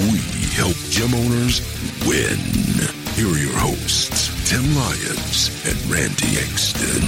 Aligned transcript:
We 0.00 0.18
help 0.54 0.76
gym 0.88 1.12
owners 1.12 1.60
win. 2.06 2.38
Here 3.12 3.28
are 3.28 3.36
your 3.36 3.52
hosts, 3.58 4.48
Tim 4.48 4.74
Lyons 4.74 5.50
and 5.68 5.76
Randy 5.90 6.38
Exton. 6.38 7.04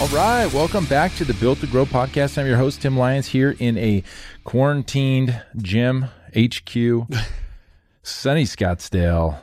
All 0.00 0.06
right, 0.16 0.46
welcome 0.54 0.84
back 0.84 1.16
to 1.16 1.24
the 1.24 1.34
Built 1.34 1.58
to 1.62 1.66
Grow 1.66 1.84
podcast. 1.84 2.38
I'm 2.38 2.46
your 2.46 2.58
host, 2.58 2.80
Tim 2.80 2.96
Lyons, 2.96 3.26
here 3.26 3.56
in 3.58 3.76
a 3.76 4.04
quarantined 4.44 5.42
gym 5.56 6.06
HQ, 6.36 6.72
sunny 8.04 8.44
Scottsdale. 8.44 9.40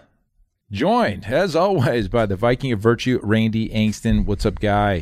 Joined, 0.71 1.25
as 1.25 1.53
always, 1.53 2.07
by 2.07 2.25
the 2.25 2.37
Viking 2.37 2.71
of 2.71 2.79
Virtue, 2.79 3.19
Randy 3.21 3.67
Angston. 3.71 4.25
What's 4.25 4.45
up, 4.45 4.61
guy? 4.61 5.01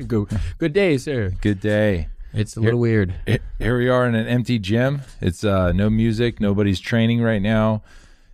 Go, 0.06 0.28
good 0.58 0.72
day, 0.72 0.98
sir. 0.98 1.32
Good 1.40 1.58
day. 1.58 2.10
It's 2.34 2.56
a 2.56 2.60
little 2.60 2.80
weird. 2.80 3.14
Here 3.58 3.78
we 3.78 3.88
are 3.88 4.06
in 4.06 4.14
an 4.14 4.26
empty 4.26 4.58
gym. 4.58 5.02
It's 5.20 5.44
uh, 5.44 5.72
no 5.72 5.88
music. 5.88 6.40
Nobody's 6.40 6.80
training 6.80 7.22
right 7.22 7.40
now. 7.40 7.82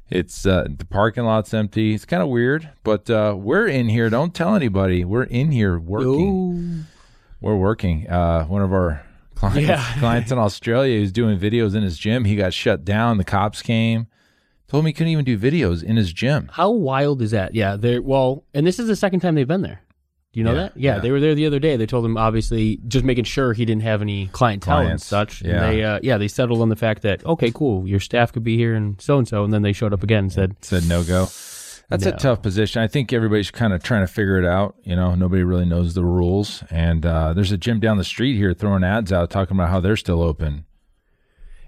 It's 0.09 0.45
uh, 0.47 0.67
the 0.77 0.85
parking 0.87 1.25
lot's 1.25 1.53
empty. 1.55 1.95
It's 1.95 2.05
kind 2.05 2.23
of 2.23 2.29
weird, 2.31 2.69
but 2.83 3.09
uh, 3.11 3.35
we're 3.39 3.67
in 3.69 3.89
here. 3.89 4.11
Don't 4.11 4.35
tell 4.35 4.55
anybody. 4.57 5.05
We're 5.05 5.25
in 5.25 5.53
here 5.53 5.79
working. 5.79 6.87
We're 7.41 7.57
working. 7.57 8.09
Uh, 8.09 8.45
one 8.47 8.63
of 8.63 8.73
our 8.73 9.05
clients, 9.35 9.69
Yeah. 9.69 9.85
clients 10.01 10.33
in 10.33 10.39
Australia 10.39 10.99
who's 10.99 11.13
doing 11.13 11.39
videos 11.39 11.75
in 11.77 11.83
his 11.83 11.97
gym. 11.99 12.25
He 12.25 12.35
got 12.37 12.53
shut 12.55 12.85
down. 12.85 13.19
The 13.19 13.25
cops 13.25 13.63
came. 13.63 14.07
Told 14.67 14.85
me 14.85 14.91
he 14.91 14.93
couldn't 14.95 15.13
even 15.13 15.25
do 15.25 15.39
videos 15.39 15.83
in 15.83 15.97
his 15.97 16.13
gym. 16.13 16.49
How 16.53 16.71
wild 16.71 17.21
is 17.23 17.33
that? 17.33 17.55
Yeah, 17.55 17.77
they're 17.77 18.01
well, 18.03 18.45
and 18.55 18.67
this 18.67 18.79
is 18.79 18.87
the 18.89 18.97
second 18.97 19.21
time 19.21 19.35
they've 19.35 19.47
been 19.47 19.63
there. 19.63 19.83
Do 20.33 20.39
you 20.41 20.45
know 20.45 20.53
Yeah, 20.53 20.59
that? 20.63 20.77
Yeah, 20.77 20.95
yeah. 20.95 21.01
they 21.01 21.11
were 21.11 21.19
there 21.21 21.35
the 21.35 21.47
other 21.47 21.59
day. 21.59 21.77
They 21.77 21.87
told 21.87 22.05
him 22.05 22.17
obviously 22.17 22.79
just 22.87 23.05
making 23.05 23.25
sure 23.25 23.53
he 23.53 23.65
didn't 23.65 23.83
have 23.83 24.01
any 24.01 24.29
clientele 24.29 24.77
Clients, 24.83 25.03
and 25.05 25.09
such. 25.29 25.43
yeah. 25.43 25.51
And 25.51 25.61
they 25.79 25.83
uh, 25.85 26.01
yeah, 26.03 26.19
they 26.19 26.29
settled 26.29 26.61
on 26.61 26.69
the 26.69 26.77
fact 26.77 27.03
that 27.03 27.25
okay, 27.27 27.51
cool, 27.53 27.87
your 27.89 27.99
staff 28.01 28.33
could 28.33 28.45
be 28.45 28.57
here 28.57 28.75
and 28.75 29.01
so 29.01 29.19
and 29.19 29.27
so, 29.27 29.43
and 29.45 29.53
then 29.53 29.63
they 29.63 29.73
showed 29.73 29.93
up 29.93 30.03
again 30.05 30.25
and 30.25 30.33
said, 30.33 30.57
Said 30.61 30.89
no 30.89 31.03
go. 31.03 31.27
That's 31.89 32.07
a 32.07 32.13
tough 32.13 32.41
position. 32.41 32.81
I 32.81 32.87
think 32.87 33.13
everybody's 33.13 33.51
kind 33.51 33.73
of 33.73 33.83
trying 33.83 34.03
to 34.03 34.07
figure 34.07 34.39
it 34.39 34.45
out. 34.45 34.77
You 34.85 34.95
know, 34.95 35.17
nobody 35.17 35.43
really 35.43 35.65
knows 35.65 35.95
the 35.95 36.05
rules. 36.05 36.63
And 36.71 37.05
uh, 37.05 37.33
there's 37.33 37.51
a 37.51 37.59
gym 37.59 37.81
down 37.81 37.97
the 37.99 38.05
street 38.05 38.37
here 38.37 38.55
throwing 38.55 38.85
ads 38.85 39.13
out 39.13 39.29
talking 39.31 39.57
about 39.57 39.71
how 39.71 39.81
they're 39.81 39.97
still 39.97 40.23
open. 40.23 40.67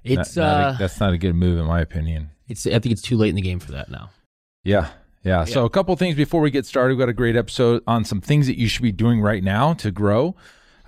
"It's 0.04 0.36
Not- 0.36 0.44
not 0.46 0.60
a- 0.60 0.66
uh, 0.66 0.72
that's 0.78 1.00
not 1.00 1.12
a 1.12 1.18
good 1.18 1.34
move, 1.34 1.58
in 1.58 1.66
my 1.66 1.80
opinion. 1.80 2.30
it's 2.48 2.64
I 2.68 2.78
think 2.78 2.92
it's 2.92 3.02
too 3.02 3.16
late 3.16 3.30
in 3.30 3.34
the 3.34 3.42
game 3.42 3.58
for 3.58 3.72
that 3.72 3.90
now." 3.90 4.10
Yeah. 4.62 4.90
Yeah. 5.22 5.44
So, 5.44 5.64
a 5.64 5.70
couple 5.70 5.94
things 5.96 6.16
before 6.16 6.40
we 6.40 6.50
get 6.50 6.66
started. 6.66 6.94
We've 6.94 7.02
got 7.02 7.08
a 7.08 7.14
great 7.14 7.36
episode 7.36 7.82
on 7.86 8.04
some 8.04 8.20
things 8.20 8.46
that 8.46 8.58
you 8.58 8.68
should 8.68 8.82
be 8.82 8.92
doing 8.92 9.20
right 9.20 9.42
now 9.42 9.72
to 9.74 9.90
grow 9.90 10.34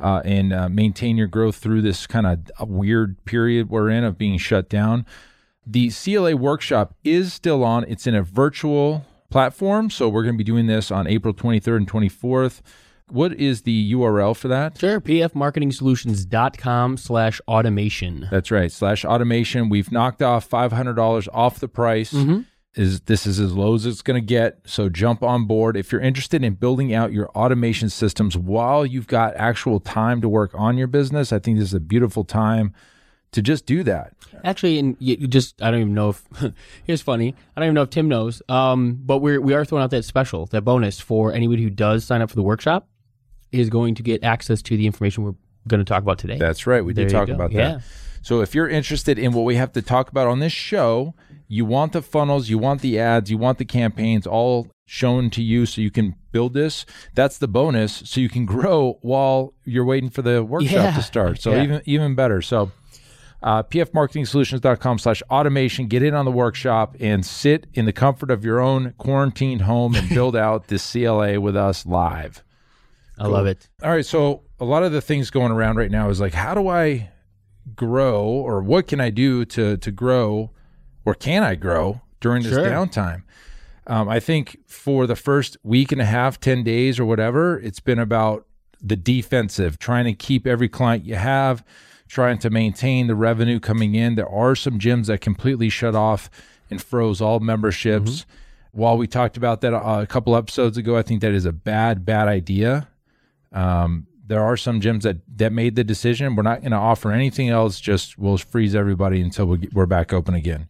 uh, 0.00 0.22
and 0.24 0.52
uh, 0.52 0.68
maintain 0.68 1.16
your 1.16 1.28
growth 1.28 1.56
through 1.56 1.82
this 1.82 2.06
kind 2.06 2.26
of 2.26 2.68
weird 2.68 3.24
period 3.24 3.70
we're 3.70 3.90
in 3.90 4.02
of 4.04 4.18
being 4.18 4.38
shut 4.38 4.68
down. 4.68 5.06
The 5.66 5.90
CLA 5.90 6.36
workshop 6.36 6.94
is 7.04 7.32
still 7.32 7.64
on, 7.64 7.84
it's 7.84 8.06
in 8.06 8.14
a 8.14 8.22
virtual 8.22 9.06
platform. 9.30 9.88
So, 9.90 10.08
we're 10.08 10.24
going 10.24 10.34
to 10.34 10.38
be 10.38 10.44
doing 10.44 10.66
this 10.66 10.90
on 10.90 11.06
April 11.06 11.32
23rd 11.32 11.76
and 11.76 11.90
24th. 11.90 12.60
What 13.08 13.34
is 13.34 13.62
the 13.62 13.92
URL 13.92 14.34
for 14.34 14.48
that? 14.48 14.78
Sure, 14.78 14.98
pfmarketingsolutions.com 15.00 16.96
slash 16.96 17.40
automation. 17.46 18.28
That's 18.30 18.50
right. 18.50 18.72
Slash 18.72 19.04
automation. 19.04 19.68
We've 19.68 19.92
knocked 19.92 20.22
off 20.22 20.46
five 20.46 20.72
hundred 20.72 20.94
dollars 20.94 21.28
off 21.32 21.60
the 21.60 21.68
price. 21.68 22.14
Mm-hmm. 22.14 22.40
Is 22.76 23.02
this 23.02 23.24
is 23.26 23.38
as 23.38 23.52
low 23.52 23.74
as 23.74 23.86
it's 23.86 24.02
going 24.02 24.20
to 24.20 24.26
get? 24.26 24.58
So 24.64 24.88
jump 24.88 25.22
on 25.22 25.44
board 25.46 25.76
if 25.76 25.92
you're 25.92 26.00
interested 26.00 26.42
in 26.42 26.54
building 26.54 26.92
out 26.92 27.12
your 27.12 27.28
automation 27.30 27.88
systems 27.88 28.36
while 28.36 28.84
you've 28.84 29.06
got 29.06 29.36
actual 29.36 29.78
time 29.78 30.20
to 30.22 30.28
work 30.28 30.50
on 30.54 30.76
your 30.76 30.88
business. 30.88 31.32
I 31.32 31.38
think 31.38 31.58
this 31.58 31.68
is 31.68 31.74
a 31.74 31.80
beautiful 31.80 32.24
time 32.24 32.74
to 33.30 33.40
just 33.42 33.66
do 33.66 33.82
that. 33.84 34.12
Actually, 34.42 34.78
and 34.80 34.96
you 34.98 35.16
just 35.28 35.62
I 35.62 35.70
don't 35.70 35.80
even 35.82 35.94
know 35.94 36.10
if 36.10 36.22
here's 36.84 37.00
funny. 37.00 37.34
I 37.56 37.60
don't 37.60 37.66
even 37.68 37.74
know 37.74 37.82
if 37.82 37.90
Tim 37.90 38.08
knows. 38.08 38.42
Um, 38.48 38.98
but 39.04 39.18
we're 39.18 39.40
we 39.40 39.54
are 39.54 39.64
throwing 39.64 39.84
out 39.84 39.90
that 39.90 40.04
special, 40.04 40.46
that 40.46 40.62
bonus 40.62 40.98
for 40.98 41.32
anybody 41.32 41.62
who 41.62 41.70
does 41.70 42.04
sign 42.04 42.22
up 42.22 42.28
for 42.30 42.36
the 42.36 42.42
workshop 42.42 42.88
is 43.52 43.70
going 43.70 43.94
to 43.94 44.02
get 44.02 44.24
access 44.24 44.60
to 44.62 44.76
the 44.76 44.84
information 44.86 45.22
we're 45.22 45.34
going 45.68 45.78
to 45.78 45.84
talk 45.84 46.02
about 46.02 46.18
today. 46.18 46.38
That's 46.38 46.66
right. 46.66 46.84
We 46.84 46.92
There 46.92 47.04
did 47.06 47.12
talk 47.12 47.28
go. 47.28 47.34
about 47.34 47.52
Yeah. 47.52 47.74
that. 47.74 47.82
So 48.22 48.40
if 48.40 48.54
you're 48.54 48.68
interested 48.68 49.18
in 49.18 49.32
what 49.32 49.42
we 49.44 49.54
have 49.56 49.72
to 49.72 49.82
talk 49.82 50.10
about 50.10 50.26
on 50.26 50.38
this 50.40 50.52
show, 50.52 51.14
you 51.48 51.64
want 51.64 51.92
the 51.92 52.02
funnels, 52.02 52.48
you 52.48 52.58
want 52.58 52.80
the 52.80 52.98
ads, 52.98 53.30
you 53.30 53.38
want 53.38 53.58
the 53.58 53.64
campaigns 53.64 54.26
all 54.26 54.68
shown 54.86 55.30
to 55.30 55.42
you 55.42 55.66
so 55.66 55.80
you 55.80 55.90
can 55.90 56.14
build 56.32 56.52
this. 56.54 56.84
That's 57.14 57.38
the 57.38 57.48
bonus 57.48 58.02
so 58.04 58.20
you 58.20 58.28
can 58.28 58.44
grow 58.54 58.98
while 59.02 59.54
you're 59.64 59.84
waiting 59.84 60.10
for 60.10 60.22
the 60.22 60.42
workshop 60.44 60.72
Yeah. 60.72 60.90
to 60.96 61.02
start. 61.02 61.40
So 61.40 61.52
Yeah. 61.52 61.62
even 61.64 61.82
even 61.84 62.14
better. 62.14 62.40
So 62.42 62.72
uh, 63.42 63.62
pfmarketingsolutions.com 63.62 64.98
slash 64.98 65.22
automation. 65.30 65.86
Get 65.86 66.02
in 66.02 66.14
on 66.14 66.24
the 66.24 66.30
workshop 66.32 66.96
and 66.98 67.24
sit 67.26 67.66
in 67.74 67.84
the 67.84 67.92
comfort 67.92 68.30
of 68.30 68.42
your 68.44 68.58
own 68.60 68.94
quarantined 68.96 69.62
home 69.62 69.94
and 69.94 70.08
build 70.08 70.34
out 70.46 70.68
this 70.68 70.90
CLA 70.92 71.38
with 71.40 71.54
us 71.56 71.84
live. 71.84 72.42
I 73.18 73.26
love 73.26 73.46
it. 73.46 73.68
All 73.82 73.90
right. 73.90 74.04
So 74.04 74.42
a 74.58 74.64
lot 74.64 74.82
of 74.82 74.92
the 74.92 75.00
things 75.02 75.30
going 75.30 75.52
around 75.52 75.76
right 75.76 75.90
now 75.90 76.08
is 76.08 76.20
like, 76.20 76.32
how 76.34 76.54
do 76.54 76.68
I 76.68 77.10
grow, 77.76 78.24
or 78.24 78.60
what 78.62 78.86
can 78.86 79.00
I 79.00 79.10
do 79.10 79.44
to 79.46 79.76
to 79.76 79.90
grow, 79.90 80.50
or 81.04 81.14
can 81.14 81.42
I 81.42 81.54
grow 81.54 82.00
during 82.20 82.42
this 82.42 82.52
Sure. 82.52 82.64
downtime? 82.66 83.22
Um, 83.86 84.08
I 84.08 84.18
think 84.20 84.58
for 84.66 85.06
the 85.06 85.16
first 85.16 85.56
week 85.62 85.92
and 85.92 86.00
a 86.00 86.06
half, 86.06 86.40
ten 86.40 86.62
days, 86.64 86.98
or 86.98 87.04
whatever, 87.04 87.58
it's 87.60 87.80
been 87.80 87.98
about 87.98 88.46
the 88.80 88.96
defensive, 88.96 89.78
trying 89.78 90.04
to 90.06 90.14
keep 90.14 90.46
every 90.46 90.68
client 90.68 91.04
you 91.04 91.16
have, 91.16 91.62
trying 92.08 92.38
to 92.38 92.50
maintain 92.50 93.06
the 93.06 93.14
revenue 93.14 93.60
coming 93.60 93.94
in. 93.94 94.14
There 94.14 94.28
are 94.28 94.54
some 94.56 94.78
gyms 94.78 95.06
that 95.06 95.20
completely 95.20 95.68
shut 95.68 95.94
off 95.94 96.30
and 96.70 96.82
froze 96.82 97.20
all 97.20 97.40
memberships. 97.40 98.24
While 98.72 98.96
we 98.96 99.06
talked 99.06 99.36
about 99.36 99.60
that 99.60 99.72
uh, 99.74 100.00
a 100.02 100.06
couple 100.06 100.34
episodes 100.34 100.76
ago, 100.76 100.96
I 100.96 101.02
think 101.02 101.20
that 101.20 101.32
is 101.32 101.44
a 101.44 101.52
bad, 101.52 102.04
bad 102.04 102.26
idea. 102.28 102.88
Um, 103.52 104.06
there 104.26 104.42
are 104.42 104.56
some 104.56 104.80
gyms 104.80 105.02
that 105.02 105.18
that 105.36 105.52
made 105.52 105.76
the 105.76 105.84
decision. 105.84 106.34
We're 106.34 106.42
not 106.42 106.60
going 106.60 106.72
to 106.72 106.78
offer 106.78 107.12
anything 107.12 107.50
else. 107.50 107.78
Just 107.80 108.18
we'll 108.18 108.38
freeze 108.38 108.74
everybody 108.74 109.20
until 109.20 109.46
we 109.46 109.58
get, 109.58 109.74
we're 109.74 109.86
back 109.86 110.12
open 110.12 110.34
again. 110.34 110.68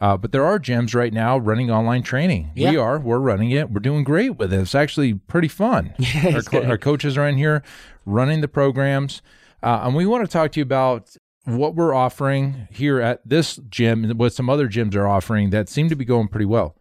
Uh, 0.00 0.16
but 0.16 0.32
there 0.32 0.44
are 0.44 0.58
gyms 0.58 0.94
right 0.94 1.12
now 1.12 1.36
running 1.38 1.70
online 1.70 2.02
training. 2.02 2.50
We 2.70 2.76
are. 2.76 2.98
We're 2.98 3.18
running 3.18 3.50
it. 3.50 3.70
We're 3.70 3.80
doing 3.80 4.04
great 4.04 4.36
with 4.36 4.52
it. 4.52 4.60
It's 4.60 4.74
actually 4.74 5.14
pretty 5.14 5.48
fun. 5.48 5.94
our, 6.24 6.42
co- 6.42 6.62
our 6.64 6.78
coaches 6.78 7.18
are 7.18 7.26
in 7.26 7.36
here 7.36 7.62
running 8.06 8.40
the 8.40 8.48
programs, 8.48 9.22
uh, 9.62 9.80
and 9.82 9.94
we 9.94 10.06
want 10.06 10.24
to 10.24 10.30
talk 10.30 10.52
to 10.52 10.60
you 10.60 10.62
about 10.62 11.16
what 11.44 11.74
we're 11.74 11.94
offering 11.94 12.68
here 12.70 13.00
at 13.00 13.26
this 13.28 13.58
gym 13.68 14.04
and 14.04 14.18
what 14.18 14.32
some 14.32 14.48
other 14.48 14.68
gyms 14.68 14.94
are 14.94 15.08
offering 15.08 15.50
that 15.50 15.68
seem 15.68 15.88
to 15.88 15.96
be 15.96 16.04
going 16.04 16.28
pretty 16.28 16.44
well. 16.44 16.76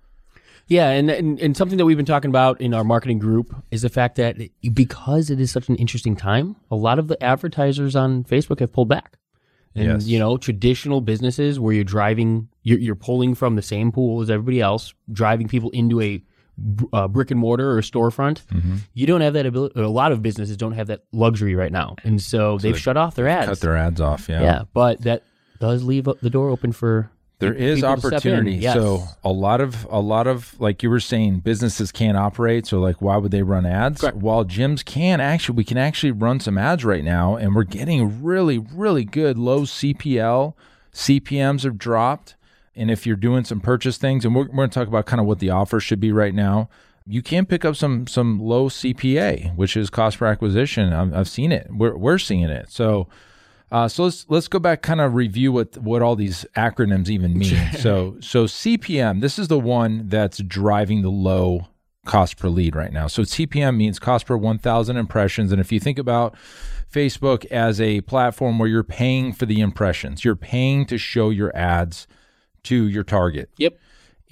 Yeah, 0.67 0.89
and, 0.89 1.09
and 1.09 1.39
and 1.39 1.55
something 1.55 1.77
that 1.77 1.85
we've 1.85 1.95
been 1.95 2.05
talking 2.05 2.29
about 2.29 2.59
in 2.59 2.73
our 2.73 2.83
marketing 2.83 3.19
group 3.19 3.55
is 3.71 3.83
the 3.83 3.89
fact 3.89 4.17
that 4.17 4.37
because 4.73 5.29
it 5.29 5.39
is 5.39 5.49
such 5.49 5.69
an 5.69 5.77
interesting 5.77 6.15
time, 6.17 6.57
a 6.69 6.75
lot 6.75 6.99
of 6.99 7.07
the 7.07 7.21
advertisers 7.23 7.95
on 7.95 8.25
Facebook 8.25 8.59
have 8.59 8.73
pulled 8.73 8.89
back. 8.89 9.17
And 9.77 9.85
Yes. 10.01 10.07
you 10.07 10.19
know, 10.19 10.37
traditional 10.37 10.99
businesses 11.01 11.59
where 11.59 11.73
you're 11.73 11.83
driving, 11.83 12.49
you're, 12.63 12.79
you're 12.79 12.95
pulling 12.95 13.35
from 13.35 13.55
the 13.55 13.61
same 13.61 13.91
pool 13.91 14.21
as 14.21 14.29
everybody 14.29 14.59
else, 14.59 14.93
driving 15.11 15.47
people 15.47 15.69
into 15.69 16.01
a 16.01 16.21
uh, 16.91 17.07
brick 17.07 17.29
and 17.29 17.39
mortar 17.39 17.77
or 17.77 17.81
storefront. 17.81 18.41
Mm-hmm. 18.47 18.77
You 18.93 19.05
don't 19.05 19.21
have 19.21 19.33
that 19.33 19.45
ability. 19.45 19.79
A 19.79 19.87
lot 19.87 20.11
of 20.11 20.23
businesses 20.23 20.57
don't 20.57 20.71
have 20.71 20.87
that 20.87 21.03
luxury 21.11 21.53
right 21.55 21.71
now, 21.71 21.95
and 22.03 22.19
so, 22.19 22.57
they've 22.57 22.79
shut 22.79 22.97
off 22.97 23.13
their 23.15 23.27
ads. 23.27 23.47
Cut 23.47 23.59
their 23.59 23.77
ads 23.77 24.01
off. 24.01 24.27
yeah, 24.27 24.41
Yeah. 24.41 24.63
but 24.73 25.01
that 25.01 25.21
does 25.59 25.83
leave 25.83 26.07
the 26.21 26.29
door 26.29 26.49
open 26.49 26.71
for 26.71 27.11
There 27.39 27.53
is 27.53 27.81
people 27.81 27.95
to 27.95 27.99
step 27.99 28.11
in, 28.11 28.15
opportunity. 28.15 28.55
yes. 28.55 28.73
So 28.73 29.03
a 29.23 29.31
lot 29.31 29.61
of 29.61 29.85
a 29.91 29.99
lot 29.99 30.25
of 30.25 30.59
like 30.59 30.81
you 30.81 30.89
were 30.89 30.99
saying, 30.99 31.39
businesses 31.41 31.91
can't 31.91 32.17
operate. 32.17 32.65
So 32.65 32.79
like, 32.79 33.01
why 33.01 33.17
would 33.17 33.31
they 33.31 33.43
run 33.43 33.65
ads? 33.65 34.01
Correct. 34.01 34.17
While 34.17 34.43
gyms 34.43 34.83
can 34.83 35.21
actually, 35.21 35.55
we 35.55 35.63
can 35.63 35.77
actually 35.77 36.11
run 36.11 36.39
some 36.39 36.57
ads 36.57 36.83
right 36.83 37.03
now, 37.03 37.35
and 37.35 37.55
we're 37.55 37.63
getting 37.63 38.23
really, 38.23 38.57
really 38.57 39.03
good 39.05 39.37
low 39.37 39.61
CPL. 39.61 40.53
CPMS 40.93 41.63
have 41.63 41.77
dropped, 41.77 42.35
and 42.75 42.89
if 42.89 43.05
you're 43.05 43.15
doing 43.15 43.43
some 43.43 43.59
purchase 43.59 43.97
things, 43.97 44.25
and 44.25 44.33
we're, 44.33 44.47
we're 44.47 44.55
going 44.55 44.69
to 44.71 44.73
talk 44.73 44.87
about 44.87 45.05
kind 45.05 45.19
of 45.19 45.27
what 45.27 45.37
the 45.37 45.51
offer 45.51 45.79
should 45.79 45.99
be 45.99 46.11
right 46.11 46.33
now. 46.33 46.69
You 47.05 47.21
can 47.21 47.45
pick 47.45 47.63
up 47.63 47.75
some 47.75 48.07
some 48.07 48.39
low 48.39 48.67
CPA, 48.67 49.55
which 49.55 49.77
is 49.77 49.91
cost 49.91 50.17
per 50.17 50.25
acquisition. 50.25 50.91
I've, 50.91 51.13
I've 51.13 51.29
seen 51.29 51.51
it. 51.51 51.67
We're 51.69 51.95
we're 51.95 52.17
seeing 52.17 52.49
it. 52.49 52.71
So 52.71 53.07
Uh, 53.71 53.87
so 53.87 54.05
let's 54.05 54.25
let's 54.29 54.47
go 54.47 54.59
back, 54.59 54.81
kind 54.81 55.01
of 55.01 55.13
review 55.13 55.51
what 55.51 55.77
what 55.77 56.01
all 56.01 56.15
these 56.15 56.45
acronyms 56.55 57.09
even 57.09 57.37
mean. 57.37 57.57
so 57.77 58.15
so 58.21 58.45
CPM, 58.45 59.21
this 59.21 59.37
is 59.37 59.47
the 59.49 59.59
one 59.59 60.07
that's 60.07 60.37
driving 60.39 61.01
the 61.01 61.09
low 61.11 61.67
cost 62.05 62.37
per 62.37 62.47
lead 62.47 62.75
right 62.75 62.93
now. 62.93 63.07
So 63.07 63.23
CPM 63.23 63.75
means 63.75 63.99
cost 63.99 64.25
per 64.27 64.37
1,000 64.37 64.95
impressions, 64.95 65.51
and 65.51 65.59
if 65.59 65.73
you 65.73 65.79
think 65.81 65.99
about 65.99 66.35
Facebook 66.89 67.45
as 67.47 67.81
a 67.81 67.99
platform 68.01 68.57
where 68.59 68.69
you're 68.69 68.83
paying 68.83 69.33
for 69.33 69.45
the 69.45 69.59
impressions, 69.59 70.23
you're 70.23 70.37
paying 70.37 70.85
to 70.85 70.97
show 70.97 71.29
your 71.29 71.53
ads 71.55 72.07
to 72.63 72.87
your 72.87 73.03
target, 73.03 73.49
Yep. 73.57 73.77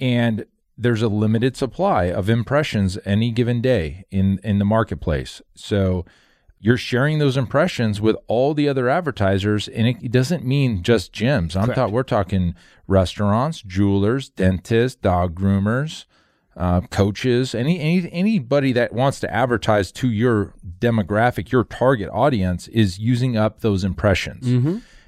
and 0.00 0.46
there's 0.78 1.02
a 1.02 1.08
limited 1.08 1.56
supply 1.56 2.04
of 2.04 2.30
impressions 2.30 2.98
any 3.04 3.30
given 3.30 3.60
day 3.60 4.06
in 4.10 4.38
in 4.42 4.58
the 4.58 4.64
marketplace. 4.64 5.42
So 5.54 6.06
you're 6.58 6.76
sharing 6.76 7.18
those 7.18 7.36
impressions 7.36 8.00
with 8.00 8.16
all 8.28 8.54
the 8.54 8.68
other 8.68 8.88
advertisers, 8.88 9.68
and 9.68 9.86
it, 9.86 10.10
doesn't 10.10 10.44
mean 10.44 10.82
just 10.82 11.12
gyms. 11.12 11.54
I'm 11.54 11.70
Correct. 11.70 11.92
we're 11.92 12.02
talking 12.02 12.54
restaurants, 12.86 13.60
jewelers, 13.62 14.30
dentists, 14.30 15.00
dog 15.00 15.38
groomers, 15.38 16.06
uh, 16.56 16.80
coaches, 16.90 17.54
any, 17.54 17.78
any 17.78 18.10
anybody 18.10 18.72
that 18.72 18.92
wants 18.92 19.20
to 19.20 19.32
advertise 19.32 19.92
to 19.92 20.10
your 20.10 20.54
demographic, 20.78 21.52
your 21.52 21.64
target 21.64 22.08
audience, 22.10 22.68
is 22.68 22.98
using 22.98 23.36
up 23.36 23.60
those 23.60 23.84
impressions. 23.84 24.46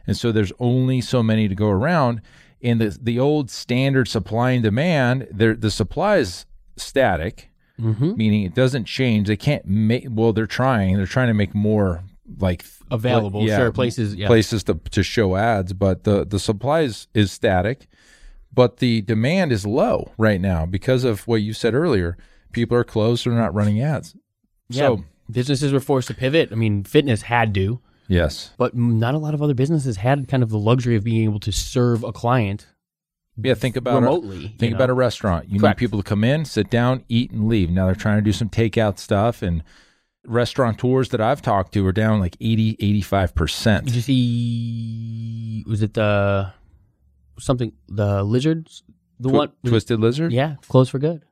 And 0.07 0.17
so 0.17 0.31
there's 0.31 0.53
only 0.59 1.01
so 1.01 1.23
many 1.23 1.49
to 1.49 1.55
go 1.55 1.69
around. 1.69 2.21
And 2.63 2.81
the 2.81 2.99
the 3.01 3.19
old 3.19 3.51
standard 3.51 4.09
supply 4.09 4.51
and 4.51 4.63
demand, 4.63 5.29
the 5.31 5.71
supply 5.71 6.19
is 6.19 6.45
static, 6.77 7.51
Mm-hmm. 7.81 8.17
meaning 8.17 8.43
it 8.43 8.55
doesn't 8.55 8.87
change. 8.87 9.29
They 9.29 9.37
can't 9.37 9.65
make. 9.65 10.07
Well, 10.11 10.33
they're 10.33 10.47
trying. 10.47 10.97
They're 10.97 11.07
trying 11.07 11.29
to 11.29 11.35
make 11.35 11.55
more 11.55 12.03
like 12.39 12.65
Available, 12.91 13.47
sure, 13.47 13.71
places, 13.71 14.15
yeah. 14.15 14.27
places 14.27 14.65
to 14.65 14.75
to 14.93 15.03
show 15.03 15.37
ads, 15.37 15.75
but 15.75 16.05
the 16.05 16.25
the 16.25 16.39
supply 16.39 16.81
is, 16.81 17.07
is 17.13 17.31
static, 17.31 17.87
but 18.53 18.79
the 18.79 19.03
demand 19.03 19.53
is 19.53 19.67
low 19.67 20.13
right 20.17 20.41
now 20.41 20.65
because 20.65 21.05
of 21.05 21.27
what 21.29 21.43
you 21.43 21.53
said 21.53 21.75
earlier. 21.75 22.17
People 22.53 22.79
are 22.79 22.85
closed; 22.85 23.27
they're 23.27 23.35
not 23.35 23.53
running 23.55 23.83
ads. 23.83 24.17
Yeah. 24.71 24.79
So 24.79 25.05
businesses 25.31 25.71
were 25.71 25.81
forced 25.81 26.09
to 26.09 26.15
pivot. 26.15 26.49
I 26.51 26.55
mean, 26.55 26.83
fitness 26.83 27.23
had 27.23 27.53
to, 27.55 27.79
yes, 28.09 28.53
but 28.57 28.75
not 28.75 29.15
a 29.15 29.19
lot 29.19 29.35
of 29.35 29.43
other 29.43 29.55
businesses 29.55 29.99
had 29.99 30.27
kind 30.29 30.43
of 30.43 30.49
the 30.49 30.59
luxury 30.59 30.97
of 30.97 31.05
being 31.05 31.25
able 31.25 31.41
to 31.41 31.53
serve 31.53 32.05
a 32.05 32.13
client 32.13 32.67
yeah. 33.41 33.55
Think 33.55 33.77
about 33.77 34.03
a- 34.03 34.21
Think 34.21 34.61
you 34.63 34.75
about 34.75 34.89
know? 34.89 34.93
a 34.95 34.97
restaurant. 34.97 35.49
You 35.49 35.61
Correct. 35.61 35.79
need 35.81 35.85
people 35.87 36.03
to 36.03 36.09
come 36.09 36.25
in, 36.25 36.45
sit 36.45 36.71
down, 36.71 37.05
eat, 37.09 37.31
and 37.31 37.49
leave. 37.49 37.71
Now 37.71 37.87
they're 37.87 37.95
trying 37.95 38.19
to 38.19 38.23
do 38.23 38.33
some 38.33 38.49
takeout 38.49 38.99
stuff, 38.99 39.43
and 39.43 39.63
restaurateurs 40.27 41.09
that 41.11 41.21
I've 41.21 41.41
talked 41.41 41.73
to 41.75 41.87
are 41.87 41.93
down 41.93 42.21
like 42.21 42.37
80, 42.41 42.77
85%. 43.03 43.85
Did 43.87 43.95
you 43.95 44.01
see? 44.03 45.65
Was 45.67 45.83
it 45.83 45.95
the 45.95 46.53
something? 47.39 47.73
The 47.89 48.23
lizards? 48.23 48.83
The 49.21 49.29
one? 49.29 49.53
Twisted 49.67 49.99
Lizard? 50.01 50.33
Yeah, 50.33 50.57
closed 50.69 50.91
for 50.91 50.99
good. 50.99 51.23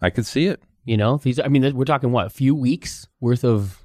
I 0.00 0.10
could 0.10 0.26
see 0.26 0.46
it. 0.46 0.62
You 0.84 0.96
know, 0.96 1.16
these. 1.18 1.38
I 1.40 1.48
mean, 1.48 1.76
we're 1.76 1.84
talking 1.84 2.10
what? 2.12 2.26
A 2.26 2.30
few 2.30 2.54
weeks 2.54 3.06
worth 3.20 3.44
of. 3.44 3.81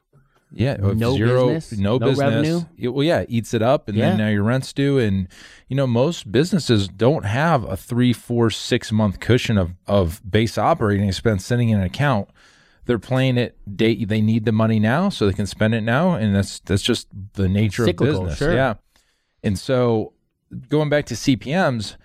Yeah, 0.53 0.77
No 0.79 1.15
zero, 1.15 1.47
business, 1.49 1.77
no, 1.79 1.97
no 1.97 2.07
business. 2.07 2.19
revenue? 2.19 2.61
It- 2.77 2.87
well, 2.89 3.03
yeah, 3.03 3.19
it 3.19 3.27
eats 3.29 3.53
it 3.53 3.61
up, 3.61 3.89
and 3.89 3.97
Yeah. 3.97 4.09
then 4.09 4.17
now 4.19 4.29
your 4.29 4.43
rent's 4.43 4.71
due, 4.71 4.97
and 4.97 5.27
you 5.67 5.75
know 5.75 5.85
most 5.85 6.31
businesses 6.31 6.87
don't 6.87 7.25
have 7.25 7.63
a 7.65 7.75
three, 7.75 8.13
four, 8.13 8.49
six 8.49 8.91
month 8.91 9.19
cushion 9.19 9.57
of 9.57 9.71
of 9.87 10.21
base 10.29 10.57
operating 10.57 11.07
expense 11.07 11.45
sitting 11.45 11.69
in 11.69 11.79
an 11.79 11.83
account. 11.83 12.29
They're 12.85 12.97
playing 12.99 13.37
it. 13.37 13.57
They 13.67 14.05
they 14.05 14.21
need 14.21 14.45
the 14.45 14.53
money 14.53 14.79
now, 14.79 15.09
so 15.09 15.27
they 15.27 15.33
can 15.33 15.47
spend 15.47 15.75
it 15.75 15.81
now, 15.81 16.13
and 16.13 16.33
that's 16.33 16.59
that's 16.61 16.81
just 16.83 17.07
the 17.33 17.49
nature 17.49 17.83
Cyclical, 17.83 18.21
of 18.21 18.29
business. 18.29 18.37
sure. 18.39 18.53
Yeah, 18.53 18.75
and 19.43 19.59
so 19.59 20.13
going 20.69 20.87
back 20.89 21.05
to 21.07 21.13
CPMS, 21.15 21.97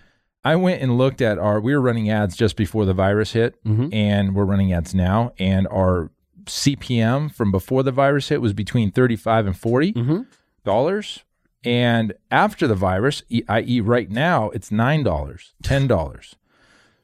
I 0.45 0.57
went 0.57 0.83
and 0.83 0.99
looked 0.99 1.21
at 1.23 1.39
our. 1.39 1.61
We 1.61 1.73
were 1.77 1.81
running 1.81 2.11
ads 2.11 2.37
just 2.37 2.57
before 2.57 2.85
the 2.87 2.95
virus 2.95 3.35
hit, 3.35 3.55
Mhm. 3.65 3.95
and 3.95 4.35
we're 4.35 4.45
running 4.45 4.73
ads 4.73 4.93
now, 4.97 5.33
and 5.39 5.69
our 5.69 6.11
CPM 6.47 7.33
from 7.35 7.51
before 7.51 7.83
the 7.83 7.93
virus 7.93 8.29
hit 8.29 8.41
was 8.41 8.53
between 8.53 8.91
35 8.91 9.47
and 9.47 9.57
40 9.57 9.93
Mhm. 9.93 10.27
dollars. 10.65 11.25
And 11.65 12.13
after 12.31 12.67
the 12.67 12.75
virus, 12.75 13.23
i.e., 13.49 13.81
right 13.81 14.11
now, 14.11 14.51
it's 14.51 14.73
nine 14.73 15.05
dollars, 15.05 15.55
ten 15.63 15.87
dollars. 15.87 16.35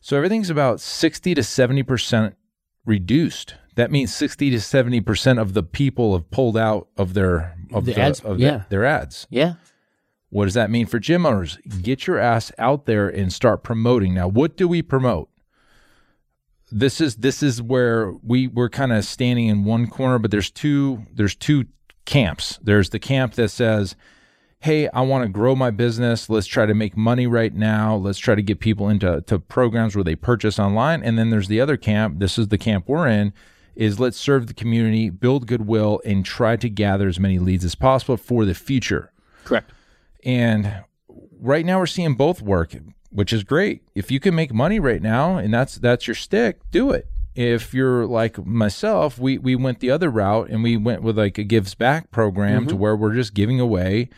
So 0.00 0.16
everything's 0.16 0.50
about 0.50 0.80
sixty 0.80 1.32
to 1.34 1.42
seventy 1.44 1.82
percent 1.84 2.34
reduced. 2.84 3.54
That 3.76 3.92
means 3.92 4.12
sixty 4.12 4.50
to 4.50 4.60
seventy 4.60 5.00
percent 5.00 5.38
of 5.38 5.54
the 5.54 5.62
people 5.62 6.14
have 6.14 6.30
pulled 6.32 6.56
out 6.56 6.88
of 6.96 7.14
their 7.14 7.56
of 7.72 7.84
The 7.84 7.92
the, 7.94 8.00
ads, 8.00 8.20
of 8.20 8.40
yeah. 8.40 8.62
their 8.68 8.84
ads. 8.84 9.26
Yeah. 9.30 9.54
What 10.30 10.44
does 10.46 10.54
that 10.54 10.70
mean 10.70 10.86
for 10.86 10.98
gym 10.98 11.24
owners? 11.24 11.58
Get 11.82 12.06
your 12.06 12.18
ass 12.18 12.50
out 12.58 12.84
there 12.86 13.08
and 13.08 13.32
start 13.32 13.62
promoting. 13.62 14.12
Now, 14.12 14.26
what 14.28 14.56
do 14.56 14.66
we 14.68 14.82
promote? 14.82 15.30
This 16.70 17.00
is 17.00 17.16
this 17.16 17.42
is 17.42 17.62
where 17.62 18.12
we 18.22 18.46
we're 18.46 18.68
kind 18.68 18.92
of 18.92 19.04
standing 19.04 19.46
in 19.46 19.64
one 19.64 19.86
corner, 19.86 20.18
but 20.18 20.30
there's 20.30 20.50
two 20.50 21.06
there's 21.14 21.34
two 21.34 21.64
camps. 22.04 22.58
There's 22.62 22.90
the 22.90 22.98
camp 22.98 23.34
that 23.34 23.48
says, 23.50 23.96
"Hey, 24.60 24.88
I 24.88 25.00
want 25.02 25.24
to 25.24 25.28
grow 25.28 25.54
my 25.54 25.70
business. 25.70 26.28
Let's 26.28 26.46
try 26.46 26.66
to 26.66 26.74
make 26.74 26.96
money 26.96 27.26
right 27.26 27.54
now. 27.54 27.96
Let's 27.96 28.18
try 28.18 28.34
to 28.34 28.42
get 28.42 28.60
people 28.60 28.88
into 28.88 29.22
to 29.22 29.38
programs 29.38 29.94
where 29.94 30.04
they 30.04 30.16
purchase 30.16 30.58
online." 30.58 31.02
And 31.02 31.18
then 31.18 31.30
there's 31.30 31.48
the 31.48 31.60
other 31.60 31.76
camp. 31.76 32.18
This 32.18 32.38
is 32.38 32.48
the 32.48 32.58
camp 32.58 32.84
we're 32.86 33.08
in. 33.08 33.32
Is 33.74 34.00
let's 34.00 34.18
serve 34.18 34.48
the 34.48 34.54
community, 34.54 35.08
build 35.08 35.46
goodwill, 35.46 36.00
and 36.04 36.24
try 36.24 36.56
to 36.56 36.68
gather 36.68 37.08
as 37.08 37.20
many 37.20 37.38
leads 37.38 37.64
as 37.64 37.76
possible 37.76 38.16
for 38.16 38.44
the 38.44 38.54
future. 38.54 39.12
Correct. 39.44 39.70
And 40.24 40.82
right 41.40 41.64
now 41.64 41.78
we're 41.78 41.86
seeing 41.86 42.14
both 42.14 42.42
work, 42.42 42.74
which 43.10 43.32
is 43.32 43.44
great. 43.44 43.82
If 43.94 44.10
you 44.10 44.20
can 44.20 44.34
make 44.34 44.52
money 44.52 44.80
right 44.80 45.02
now 45.02 45.36
and 45.36 45.52
that's 45.52 45.76
that's 45.76 46.06
your 46.06 46.14
stick, 46.14 46.60
do 46.70 46.90
it. 46.90 47.06
If 47.34 47.72
you're 47.72 48.06
like 48.06 48.44
myself, 48.44 49.18
we 49.18 49.38
we 49.38 49.54
went 49.54 49.80
the 49.80 49.90
other 49.90 50.10
route 50.10 50.50
and 50.50 50.62
we 50.62 50.76
went 50.76 51.02
with 51.02 51.18
like 51.18 51.38
a 51.38 51.44
gives 51.44 51.74
back 51.74 52.10
program 52.10 52.66
to 52.66 52.74
mm-hmm. 52.74 52.80
where 52.80 52.96
we're 52.96 53.14
just 53.14 53.34
giving 53.34 53.60
away 53.60 54.08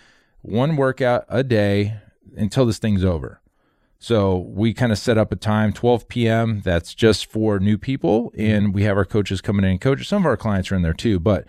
one 0.42 0.76
workout 0.76 1.24
a 1.28 1.42
day 1.42 1.98
until 2.36 2.66
this 2.66 2.78
thing's 2.78 3.04
over. 3.04 3.40
So 3.98 4.38
we 4.38 4.72
kind 4.72 4.92
of 4.92 4.98
set 4.98 5.18
up 5.18 5.30
a 5.30 5.36
time, 5.36 5.74
12 5.74 6.08
p.m. 6.08 6.62
That's 6.64 6.94
just 6.94 7.26
for 7.26 7.58
new 7.58 7.76
people, 7.76 8.32
and 8.36 8.74
we 8.74 8.84
have 8.84 8.96
our 8.96 9.04
coaches 9.04 9.42
coming 9.42 9.64
in 9.66 9.72
and 9.72 9.80
coach. 9.80 10.08
Some 10.08 10.22
of 10.22 10.26
our 10.26 10.38
clients 10.38 10.72
are 10.72 10.76
in 10.76 10.80
there 10.80 10.94
too, 10.94 11.20
but 11.20 11.44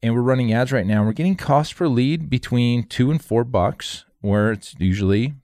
and 0.00 0.14
we're 0.14 0.20
running 0.20 0.52
ads 0.52 0.70
right 0.70 0.86
now. 0.86 1.04
We're 1.04 1.12
getting 1.12 1.34
cost 1.34 1.74
per 1.74 1.88
lead 1.88 2.30
between 2.30 2.84
two 2.84 3.10
and 3.10 3.22
four 3.22 3.42
bucks, 3.42 4.04
where 4.20 4.52
it's 4.52 4.76
usually 4.78 5.34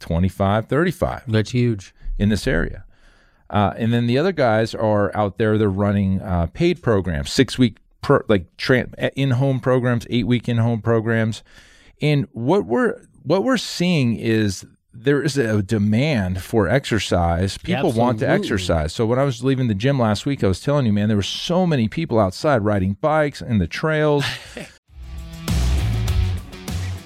25, 0.00 0.66
35 0.66 1.22
That's 1.26 1.50
huge. 1.50 1.94
in 2.18 2.28
this 2.28 2.46
area. 2.46 2.84
Uh, 3.48 3.72
and 3.76 3.92
then 3.92 4.06
the 4.06 4.18
other 4.18 4.32
guys 4.32 4.74
are 4.74 5.14
out 5.16 5.38
there. 5.38 5.56
They're 5.56 5.68
running 5.68 6.20
uh, 6.20 6.46
paid 6.46 6.82
programs, 6.82 7.30
six 7.30 7.58
week 7.58 7.78
pro, 8.02 8.20
like 8.28 8.56
tra- 8.56 8.88
in 9.14 9.32
home 9.32 9.60
programs, 9.60 10.06
eight 10.10 10.26
week 10.26 10.48
in 10.48 10.58
home 10.58 10.82
programs. 10.82 11.42
And 12.00 12.26
what 12.32 12.64
we're 12.66 13.00
what 13.22 13.44
we're 13.44 13.56
seeing 13.56 14.16
is 14.16 14.66
there 14.92 15.22
is 15.22 15.36
a 15.36 15.62
demand 15.62 16.42
for 16.42 16.68
exercise. 16.68 17.58
People 17.58 17.92
want 17.92 18.18
to 18.20 18.28
exercise. 18.28 18.92
So 18.92 19.06
when 19.06 19.18
I 19.18 19.24
was 19.24 19.44
leaving 19.44 19.68
the 19.68 19.74
gym 19.74 19.98
last 19.98 20.26
week, 20.26 20.42
I 20.42 20.48
was 20.48 20.60
telling 20.60 20.86
you, 20.86 20.92
man, 20.92 21.08
there 21.08 21.16
were 21.16 21.22
so 21.22 21.66
many 21.66 21.86
people 21.86 22.18
outside 22.18 22.64
riding 22.64 22.94
bikes 23.00 23.40
in 23.42 23.58
the 23.58 23.66
trails. 23.66 24.24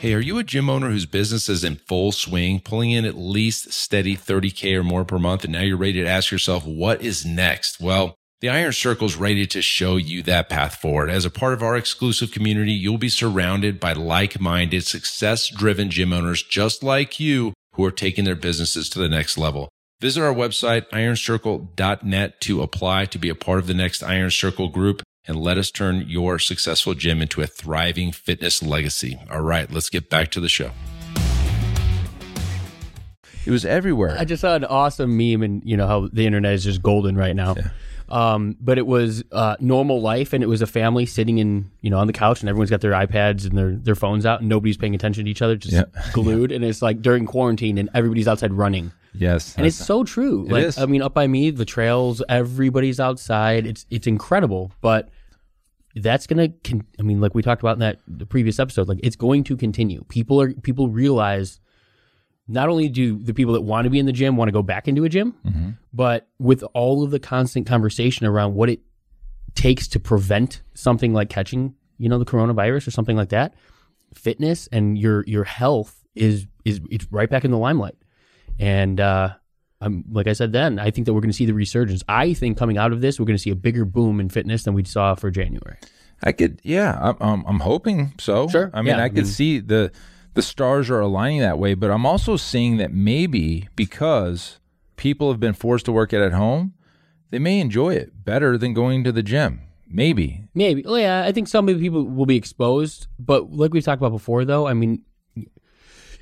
Hey, 0.01 0.15
are 0.15 0.21
you 0.21 0.39
a 0.39 0.43
gym 0.43 0.71
owner 0.71 0.89
whose 0.89 1.05
business 1.05 1.51
is 1.51 1.63
in 1.63 1.77
full 1.77 2.11
swing, 2.11 2.61
pulling 2.61 2.91
in 2.91 3.05
at 3.05 3.19
least 3.19 3.75
steady 3.75 4.17
30K 4.17 4.75
or 4.77 4.83
more 4.83 5.05
per 5.05 5.19
month, 5.19 5.45
and 5.45 5.53
now 5.53 5.61
you're 5.61 5.77
ready 5.77 6.03
to 6.03 6.09
ask 6.09 6.31
yourself, 6.31 6.65
what 6.65 7.03
is 7.03 7.27
next? 7.27 7.83
Well, 7.83 8.15
the 8.41 8.49
Iron 8.49 8.73
Circle 8.73 9.09
is 9.09 9.17
ready 9.17 9.47
to 9.49 9.61
show 9.61 9.99
you 9.99 10.23
that 10.23 10.49
path 10.49 10.77
forward. 10.77 11.11
As 11.11 11.27
a 11.27 11.31
part 11.31 11.53
of 11.53 11.63
our 11.63 11.77
exclusive 11.77 12.33
community, 12.33 12.73
you'll 12.73 12.97
be 12.97 13.11
surrounded 13.11 13.79
by 13.79 13.93
like 13.93 14.41
minded, 14.41 14.87
success 14.87 15.51
driven 15.51 15.91
gym 15.91 16.15
owners 16.15 16.43
just 16.43 16.83
like 16.83 17.21
you 17.21 17.53
who 17.75 17.85
are 17.85 17.91
taking 17.91 18.25
their 18.25 18.35
businesses 18.35 18.89
to 18.89 18.99
the 18.99 19.09
next 19.11 19.37
level. 19.37 19.69
Visit 20.01 20.23
our 20.23 20.33
website, 20.33 20.89
ironcircle.net, 20.89 22.41
to 22.41 22.63
apply 22.63 23.05
to 23.05 23.19
be 23.19 23.29
a 23.29 23.35
part 23.35 23.59
of 23.59 23.67
the 23.67 23.75
next 23.75 24.03
Iron 24.03 24.31
Circle 24.31 24.69
group 24.69 25.03
and 25.31 25.39
let 25.39 25.57
us 25.57 25.71
turn 25.71 26.05
your 26.09 26.41
successful 26.41 26.93
gym 26.93 27.23
into 27.23 27.41
a 27.41 27.47
thriving 27.47 28.11
fitness 28.11 28.65
legacy. 28.65 29.17
All 29.31 29.43
right, 29.43 29.71
let's 29.71 29.89
get 29.89 30.11
back 30.11 30.33
to 30.33 30.41
the 30.41 30.49
show. 30.49 30.73
It 33.47 33.51
was 33.53 33.65
everywhere. 33.65 34.17
I 34.19 34.25
just 34.25 34.41
saw 34.41 34.57
an 34.57 34.65
awesome 34.65 35.17
meme, 35.17 35.43
and 35.43 35.63
you 35.65 35.77
know 35.77 35.87
how 35.87 36.09
the 36.13 36.27
internet 36.27 36.53
is 36.55 36.65
just 36.65 36.83
golden 36.83 37.17
right 37.17 37.35
now. 37.35 37.55
Um, 38.09 38.57
but 38.61 38.77
it 38.77 38.89
was 38.89 39.23
uh, 39.31 39.55
normal 39.61 40.01
life, 40.01 40.33
and 40.33 40.43
it 40.43 40.49
was 40.49 40.63
a 40.63 40.67
family 40.67 41.07
sitting 41.07 41.39
in 41.39 41.71
you 41.81 41.91
know 41.91 41.99
on 42.01 42.09
the 42.09 42.13
couch, 42.13 42.41
and 42.41 42.49
everyone's 42.49 42.71
got 42.71 42.81
their 42.81 42.91
iPads 42.91 43.49
and 43.49 43.57
their 43.57 43.77
their 43.77 43.95
phones 43.95 44.27
out, 44.27 44.41
and 44.41 44.49
nobody's 44.49 44.77
paying 44.77 44.97
attention 44.97 45.27
to 45.27 45.31
each 45.31 45.43
other, 45.43 45.55
just 45.55 45.73
Yeah. 45.73 45.85
glued. 46.13 46.51
And 46.51 46.65
it's 46.65 46.83
like 46.83 47.03
during 47.03 47.25
quarantine, 47.25 47.79
and 47.79 47.89
everybody's 47.95 48.27
outside 48.27 48.53
running, 48.53 48.91
yes. 49.15 49.55
and 49.57 49.65
it's 49.65 49.77
so 49.77 50.03
true. 50.03 50.47
like 50.49 50.65
is. 50.65 50.77
I 50.79 50.87
mean, 50.87 51.03
up 51.03 51.15
by 51.15 51.29
me, 51.29 51.51
the 51.51 51.65
trails, 51.65 52.21
everybody's 52.29 52.99
outside. 52.99 53.65
It's 53.65 53.87
it's 53.91 54.09
incredible, 54.09 54.73
but 54.81 55.09
that's 55.97 56.27
gonna. 56.27 56.49
Con- 56.65 56.87
I 56.99 57.03
mean, 57.03 57.21
like 57.21 57.35
we 57.35 57.43
talked 57.43 57.63
about 57.63 57.75
in 57.75 57.81
that 57.81 57.99
the 58.07 58.27
previous 58.27 58.59
episode, 58.59 58.89
like 58.89 59.01
it's 59.03 59.17
going 59.17 59.45
to 59.45 59.57
continue. 59.57 60.05
People 60.09 60.41
are 60.41 60.53
people 60.53 60.89
realize 60.89 61.61
not 62.49 62.69
only 62.69 62.89
do 62.89 63.19
the 63.19 63.35
people 63.35 63.55
that 63.55 63.61
want 63.63 63.85
to 63.85 63.91
be 63.91 63.99
in 63.99 64.07
the 64.07 64.13
gym 64.13 64.37
want 64.37 64.49
to 64.49 64.53
go 64.53 64.63
back 64.63 64.89
into 64.89 65.05
a 65.05 65.09
gym, 65.09 65.35
but 65.93 66.29
with 66.39 66.65
all 66.75 67.03
of 67.05 67.11
the 67.11 67.21
constant 67.21 67.67
conversation 67.67 68.27
around 68.27 68.55
what 68.55 68.69
it 68.69 68.81
takes 69.55 69.89
to 69.89 70.01
prevent 70.01 70.63
something 70.75 71.13
like 71.13 71.29
catching, 71.29 71.75
you 71.99 72.09
know, 72.09 72.19
the 72.19 72.25
coronavirus 72.25 72.87
or 72.87 72.91
something 72.91 73.17
like 73.17 73.29
that, 73.31 73.55
fitness 74.15 74.69
and 74.73 74.99
your 74.99 75.25
your 75.27 75.45
health 75.45 76.05
is 76.15 76.47
is 76.65 76.81
it's 76.91 77.07
right 77.11 77.31
back 77.31 77.45
in 77.45 77.51
the 77.51 77.59
limelight. 77.59 77.97
And 78.59 79.01
uh 79.01 79.35
I'm 79.81 80.05
like 80.11 80.27
I 80.27 80.35
said 80.35 80.53
then, 80.53 80.79
I 80.79 80.91
think 80.91 81.07
that 81.07 81.15
we're 81.15 81.21
going 81.21 81.31
to 81.31 81.37
see 81.37 81.47
the 81.47 81.55
resurgence. 81.55 82.03
I 82.09 82.35
think 82.35 82.59
coming 82.59 82.77
out 82.77 82.93
of 82.93 83.01
this, 83.01 83.19
we're 83.19 83.27
going 83.27 83.37
to 83.37 83.43
see 83.43 83.51
a 83.51 83.57
bigger 83.57 83.85
boom 83.85 84.21
in 84.21 84.29
fitness 84.29 84.65
than 84.65 84.75
we 84.75 84.85
saw 84.85 85.15
for 85.15 85.31
January. 85.31 85.79
I 86.23 86.33
could, 86.33 86.61
yeah, 86.63 86.99
I'm, 87.01 87.17
I'm, 87.21 87.45
I'm 87.47 87.61
hoping 87.61 88.13
so. 88.19 88.49
Sure, 88.49 88.71
I 88.75 88.83
mean, 88.83 88.97
yeah, 88.97 89.05
I 89.05 89.09
could 89.09 89.27
see 89.27 89.59
the 89.59 89.91
the 90.35 90.43
stars 90.43 90.91
are 90.91 91.01
aligning 91.01 91.41
that 91.41 91.59
way, 91.59 91.75
but 91.75 91.91
I'm 91.91 92.07
also 92.07 92.37
seeing 92.37 92.77
that 92.77 92.93
maybe 92.93 93.69
because 93.75 94.61
people 94.97 95.31
have 95.31 95.41
been 95.41 95.55
forced 95.55 95.87
to 95.87 95.93
work 95.93 96.13
it 96.13 96.21
at 96.21 96.33
home, 96.33 96.75
they 97.31 97.39
may 97.39 97.59
enjoy 97.59 97.95
it 97.95 98.25
better 98.25 98.59
than 98.59 98.75
going 98.75 99.03
to 99.05 99.13
the 99.13 99.23
gym. 99.23 99.63
Maybe. 99.89 100.45
Maybe. 100.55 100.85
Oh, 100.87 100.95
yeah, 100.95 101.25
I 101.25 101.33
think 101.33 101.49
some 101.49 101.69
of 101.69 101.77
the 101.77 101.83
people 101.83 102.05
will 102.05 102.27
be 102.27 102.37
exposed, 102.37 103.09
but 103.19 103.51
like 103.51 103.73
we've 103.73 103.83
talked 103.83 104.01
about 104.01 104.13
before, 104.13 104.45
though, 104.45 104.69
I 104.69 104.75
mean, 104.75 105.03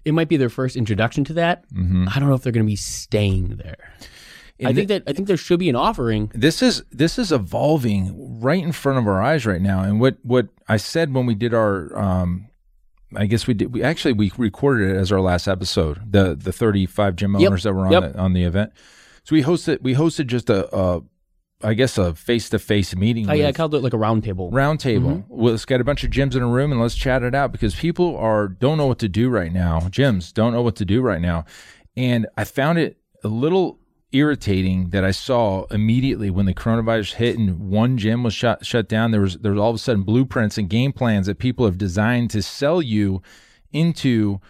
it 0.08 0.12
might 0.12 0.28
be 0.28 0.36
their 0.36 0.48
first 0.50 0.74
introduction 0.76 1.22
to 1.24 1.34
that. 1.34 1.64
I 1.76 2.18
don't 2.18 2.28
know 2.28 2.34
if 2.34 2.42
they're 2.42 2.52
going 2.52 2.66
to 2.66 2.70
be 2.70 2.76
staying 2.76 3.56
there. 3.62 3.76
I 4.60 4.68
And 4.70 4.74
think 4.76 4.88
that 4.88 5.02
I 5.06 5.12
think 5.12 5.28
there 5.28 5.36
should 5.36 5.60
be 5.60 5.68
an 5.68 5.76
offering. 5.76 6.32
this 6.34 6.62
is 6.62 6.82
this 6.90 7.16
is 7.18 7.30
evolving 7.30 8.40
right 8.40 8.62
in 8.62 8.72
front 8.72 8.98
of 8.98 9.06
our 9.06 9.22
eyes 9.22 9.46
right 9.46 9.60
now. 9.62 9.82
And 9.82 10.00
what 10.00 10.16
what 10.22 10.48
I 10.68 10.78
said 10.78 11.14
when 11.14 11.26
we 11.26 11.34
did 11.36 11.54
our 11.54 11.96
um 11.96 12.48
I 13.16 13.26
guess 13.26 13.46
we 13.46 13.54
did 13.54 13.72
we 13.72 13.82
actually 13.84 14.14
we 14.14 14.32
recorded 14.36 14.90
it 14.90 14.96
as 14.96 15.12
our 15.12 15.20
last 15.20 15.46
episode, 15.46 16.10
the 16.12 16.34
the 16.34 16.52
35 16.52 17.14
gym 17.16 17.34
Yep. 17.38 17.46
owners 17.48 17.62
that 17.62 17.72
were 17.72 17.86
on 17.86 17.92
Yep. 17.92 18.12
the, 18.14 18.18
on 18.18 18.32
the 18.32 18.42
event. 18.42 18.72
So 19.24 19.36
we 19.36 19.42
hosted 19.44 19.80
we 19.82 19.94
hosted 19.94 20.26
just 20.26 20.50
a, 20.50 20.66
a 20.76 21.02
I 21.62 21.74
guess 21.74 21.98
a 21.98 22.14
face 22.14 22.48
to 22.50 22.58
face 22.58 22.94
meeting 22.94 23.28
Oh, 23.28 23.32
yeah, 23.32 23.48
I 23.48 23.52
called 23.52 23.74
it 23.74 23.82
like 23.82 23.92
a 23.92 23.98
round 23.98 24.22
table. 24.22 24.50
round 24.50 24.78
mm-hmm. 24.78 24.88
table. 24.88 25.24
Well, 25.28 25.52
let's 25.52 25.64
get 25.64 25.80
a 25.80 25.84
bunch 25.84 26.04
of 26.04 26.10
gyms 26.10 26.36
in 26.36 26.42
a 26.42 26.46
room 26.46 26.70
and 26.70 26.80
let's 26.80 26.94
chat 26.94 27.22
it 27.22 27.34
out 27.34 27.50
because 27.50 27.74
people 27.74 28.16
are 28.16 28.48
don't 28.48 28.78
know 28.78 28.86
what 28.86 29.00
to 29.00 29.08
do 29.08 29.28
right 29.28 29.52
now. 29.52 29.80
Gyms 29.80 30.32
don't 30.32 30.52
know 30.52 30.62
what 30.62 30.76
to 30.76 30.84
do 30.84 31.00
right 31.02 31.20
now, 31.20 31.44
and 31.96 32.26
I 32.36 32.44
found 32.44 32.78
it 32.78 32.98
a 33.24 33.28
little 33.28 33.80
irritating 34.12 34.90
that 34.90 35.04
I 35.04 35.10
saw 35.10 35.64
immediately 35.66 36.30
when 36.30 36.46
the 36.46 36.54
coronavirus 36.54 37.14
hit 37.14 37.38
and 37.38 37.70
one 37.70 37.98
gym 37.98 38.22
was 38.22 38.34
shut 38.34 38.64
shut 38.64 38.88
down. 38.88 39.10
There 39.10 39.20
was 39.20 39.38
there 39.38 39.52
was 39.52 39.60
all 39.60 39.70
of 39.70 39.76
a 39.76 39.78
sudden 39.78 40.02
blueprints 40.02 40.58
and 40.58 40.68
game 40.68 40.92
plans 40.92 41.26
that 41.26 41.38
people 41.38 41.66
have 41.66 41.76
designed 41.76 42.30
to 42.30 42.42
sell 42.42 42.80
you 42.80 43.20
into 43.72 44.40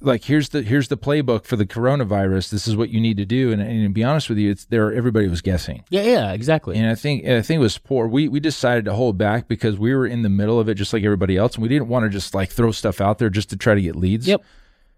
like 0.00 0.24
here's 0.24 0.50
the 0.50 0.62
here's 0.62 0.88
the 0.88 0.96
playbook 0.96 1.44
for 1.44 1.56
the 1.56 1.66
coronavirus. 1.66 2.50
This 2.50 2.68
is 2.68 2.76
what 2.76 2.90
you 2.90 3.00
need 3.00 3.16
to 3.16 3.24
do. 3.24 3.52
And, 3.52 3.60
and 3.62 3.84
to 3.84 3.88
be 3.88 4.04
honest 4.04 4.28
with 4.28 4.38
you, 4.38 4.50
it's 4.50 4.64
there. 4.66 4.92
Everybody 4.92 5.28
was 5.28 5.40
guessing. 5.40 5.84
Yeah, 5.90 6.02
yeah, 6.02 6.32
exactly. 6.32 6.76
And 6.76 6.90
I 6.90 6.94
think 6.94 7.24
I 7.26 7.42
think 7.42 7.58
it 7.58 7.62
was 7.62 7.78
poor. 7.78 8.06
We 8.06 8.28
we 8.28 8.40
decided 8.40 8.84
to 8.86 8.94
hold 8.94 9.18
back 9.18 9.48
because 9.48 9.78
we 9.78 9.94
were 9.94 10.06
in 10.06 10.22
the 10.22 10.28
middle 10.28 10.60
of 10.60 10.68
it, 10.68 10.74
just 10.74 10.92
like 10.92 11.04
everybody 11.04 11.36
else, 11.36 11.54
and 11.54 11.62
we 11.62 11.68
didn't 11.68 11.88
want 11.88 12.04
to 12.04 12.10
just 12.10 12.34
like 12.34 12.50
throw 12.50 12.72
stuff 12.72 13.00
out 13.00 13.18
there 13.18 13.30
just 13.30 13.50
to 13.50 13.56
try 13.56 13.74
to 13.74 13.82
get 13.82 13.96
leads. 13.96 14.26
Yep. 14.26 14.42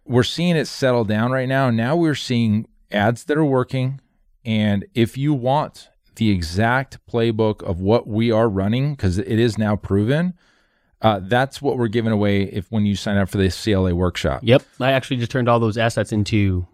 We're 0.04 0.22
seeing 0.22 0.56
it 0.56 0.66
settle 0.66 1.04
down 1.04 1.30
right 1.30 1.48
now. 1.48 1.70
Now 1.70 1.94
we're 1.94 2.14
seeing 2.14 2.66
ads 2.90 3.24
that 3.24 3.36
are 3.36 3.44
working, 3.44 4.00
and 4.44 4.86
if 4.94 5.16
you 5.16 5.34
want 5.34 5.90
the 6.16 6.30
exact 6.30 6.98
playbook 7.06 7.62
of 7.62 7.80
what 7.80 8.08
we 8.08 8.32
are 8.32 8.48
running, 8.48 8.94
because 8.94 9.18
it 9.18 9.38
is 9.38 9.56
now 9.56 9.76
proven, 9.76 10.34
uh, 11.02 11.20
that's 11.22 11.62
what 11.62 11.78
we're 11.78 11.88
giving 11.88 12.12
away 12.12 12.42
if 12.42 12.70
when 12.70 12.84
you 12.86 12.96
sign 12.96 13.16
up 13.16 13.28
for 13.28 13.38
the 13.38 13.50
CLA 13.50 13.94
workshop. 13.94 14.40
Yep. 14.42 14.62
I 14.80 14.92
actually 14.92 15.18
just 15.18 15.30
turned 15.30 15.48
all 15.48 15.60
those 15.60 15.78
assets 15.78 16.12
into, 16.12 16.66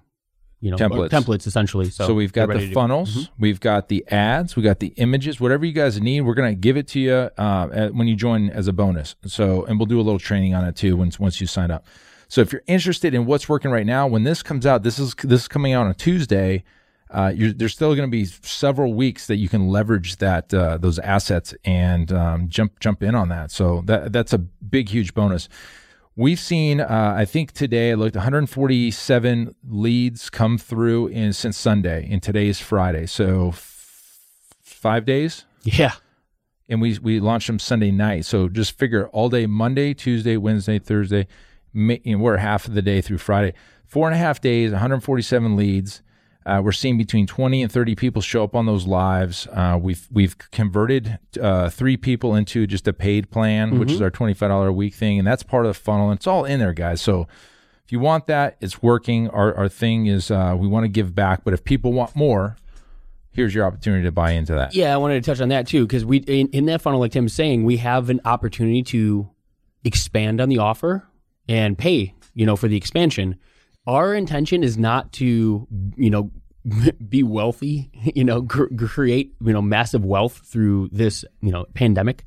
you 0.61 0.71
know, 0.71 0.77
Templates. 0.79 1.11
templates 1.11 1.47
essentially. 1.47 1.91
So, 1.91 2.07
So, 2.07 2.15
we've 2.15 2.33
got 2.33 2.49
the 2.49 2.73
funnels, 2.73 3.29
we've 3.39 3.61
got 3.61 3.89
the 3.89 4.05
ads, 4.11 4.57
we 4.57 4.63
got 4.63 4.81
the 4.81 4.95
images, 4.97 5.41
whatever 5.41 5.67
you 5.67 5.73
guys 5.73 6.01
need, 6.01 6.23
we're 6.23 6.35
gonna 6.35 6.55
give 6.55 6.77
it 6.79 6.89
to 6.89 7.01
you 7.01 7.13
uh, 7.13 7.69
at- 7.73 7.95
when 7.95 8.09
you 8.09 8.17
join 8.17 8.49
as 8.51 8.67
a 8.67 8.73
bonus. 8.73 9.15
So, 9.27 9.65
and 9.67 9.79
we'll 9.79 9.87
do 9.87 10.01
a 10.01 10.03
little 10.03 10.19
training 10.19 10.55
on 10.55 10.65
it 10.65 10.75
too 10.77 10.97
once 10.97 11.21
once 11.21 11.41
you 11.41 11.47
sign 11.47 11.71
up. 11.71 11.85
So, 12.29 12.41
if 12.41 12.51
you're 12.53 12.63
interested 12.67 13.13
in 13.15 13.27
what's 13.27 13.49
working 13.49 13.71
right 13.71 13.85
now, 13.87 14.07
when 14.07 14.25
this 14.25 14.43
comes 14.43 14.65
out, 14.65 14.83
this 14.83 14.99
is 14.99 15.15
this 15.23 15.43
is 15.43 15.49
coming 15.49 15.75
out 15.75 15.87
on 15.87 15.95
Tuesday. 15.95 16.65
Uh, 17.15 17.33
you're, 17.35 17.53
there's 17.53 17.73
still 17.73 17.95
going 17.95 18.09
to 18.09 18.11
be 18.11 18.25
several 18.25 18.93
weeks 18.95 19.27
that 19.29 19.37
you 19.37 19.49
can 19.49 19.69
leverage 19.69 20.17
that 20.17 20.53
uh, 20.53 20.77
those 20.79 20.99
assets 20.99 21.55
and 21.65 22.13
um, 22.13 22.49
jump 22.49 22.81
jump 22.81 23.03
in 23.03 23.15
on 23.15 23.29
that. 23.29 23.51
So 23.51 23.83
that 23.87 24.13
that's 24.13 24.33
a 24.33 24.39
big 24.39 24.89
huge 24.89 25.15
bonus. 25.15 25.49
We've 26.17 26.39
seen, 26.39 26.81
uh, 26.81 27.15
I 27.17 27.25
think 27.25 27.53
today 27.53 27.91
I 27.91 27.95
looked 27.95 28.15
147 28.15 29.55
leads 29.69 30.31
come 30.31 30.59
through 30.59 31.09
in 31.09 31.33
since 31.33 31.57
Sunday, 31.59 32.09
and 32.11 32.23
today 32.23 32.47
is 32.47 32.61
Friday, 32.61 33.07
so 33.07 33.49
f- 33.49 34.19
five 34.63 35.05
days. 35.05 35.45
Yeah. 35.63 35.93
And 36.69 36.81
we 36.81 36.99
we 36.99 37.21
launched 37.21 37.49
them 37.49 37.59
Sunday 37.59 37.91
night, 37.91 38.25
so 38.27 38.49
just 38.49 38.79
figure 38.79 39.09
all 39.09 39.29
day 39.29 39.47
Monday, 39.47 39.93
Tuesday, 39.93 40.37
Wednesday, 40.37 40.79
Thursday. 40.79 41.27
ma- 41.73 41.97
You 42.05 42.17
know, 42.17 42.23
we're 42.23 42.37
half 42.39 42.67
of 42.67 42.75
the 42.75 42.83
day 42.83 43.01
through 43.01 43.19
Friday. 43.19 43.53
Four 43.85 44.07
and 44.09 44.15
a 44.15 44.19
half 44.19 44.41
days, 44.41 44.71
147 44.73 45.57
leads. 45.57 46.01
Uh, 46.47 46.61
we're 46.63 46.73
seeing 46.73 46.99
between 46.99 47.27
20 47.27 47.63
and 47.63 47.73
30 47.73 47.95
people 47.95 48.21
show 48.21 48.45
up 48.45 48.55
on 48.55 48.67
those 48.67 48.87
lives. 48.87 49.47
Uh, 49.51 49.79
we've 49.81 50.07
we've 50.13 50.37
converted 50.51 51.19
uh, 51.41 51.71
three 51.71 51.97
people 51.97 52.35
into 52.35 52.67
just 52.67 52.87
a 52.87 52.93
paid 52.93 53.31
plan, 53.31 53.79
which 53.79 53.91
is 53.93 54.03
our 54.03 54.11
$25 54.11 54.69
a 54.69 54.73
week 54.73 54.95
thing, 54.95 55.19
and 55.19 55.27
that's 55.27 55.43
part 55.43 55.65
of 55.65 55.75
the 55.75 55.81
funnel. 55.81 56.11
And 56.11 56.19
it's 56.19 56.27
all 56.27 56.45
in 56.45 56.61
there, 56.61 56.75
guys. 56.75 57.01
So 57.01 57.27
if 57.85 57.93
you 57.93 57.99
want 57.99 58.27
that, 58.27 58.57
it's 58.61 58.83
working. 58.83 59.29
Our 59.31 59.55
our 59.55 59.69
thing 59.69 60.07
is 60.07 60.31
uh, 60.31 60.55
we 60.59 60.69
want 60.69 60.85
to 60.85 60.89
give 60.89 61.15
back, 61.15 61.45
but 61.45 61.55
if 61.55 61.65
people 61.65 61.93
want 61.93 62.15
more, 62.15 62.57
here's 63.31 63.55
your 63.55 63.65
opportunity 63.65 64.05
to 64.05 64.13
buy 64.13 64.33
into 64.33 64.55
that. 64.55 64.75
Yeah, 64.75 64.93
I 64.93 64.99
wanted 64.99 65.23
to 65.23 65.31
touch 65.31 65.41
on 65.41 65.49
that 65.49 65.67
too 65.67 65.87
because 65.87 66.05
we 66.05 66.19
in, 66.19 66.49
in 66.49 66.67
that 66.67 66.83
funnel, 66.83 67.01
like 67.01 67.13
Tim's 67.13 67.33
saying, 67.33 67.65
we 67.65 67.79
have 67.79 68.11
an 68.11 68.21
opportunity 68.25 68.83
to 68.85 69.31
expand 69.83 70.41
on 70.41 70.49
the 70.49 70.59
offer 70.59 71.07
and 71.49 71.77
pay, 71.77 72.15
you 72.35 72.45
know, 72.47 72.57
for 72.57 72.69
the 72.69 72.77
expansion. 72.77 73.39
Our 73.87 74.15
intention 74.15 74.63
is 74.63 74.79
not 74.79 75.13
to, 75.15 75.67
you 75.97 76.11
know, 76.11 76.31
be 77.09 77.23
wealthy, 77.23 77.91
you 78.15 78.25
know, 78.25 78.43
cr- 78.43 78.75
create, 78.75 79.35
you 79.41 79.53
know, 79.53 79.63
massive 79.63 80.05
wealth 80.05 80.43
through 80.47 80.89
this, 80.93 81.25
you 81.41 81.53
know, 81.53 81.67
pandemic. 81.75 82.25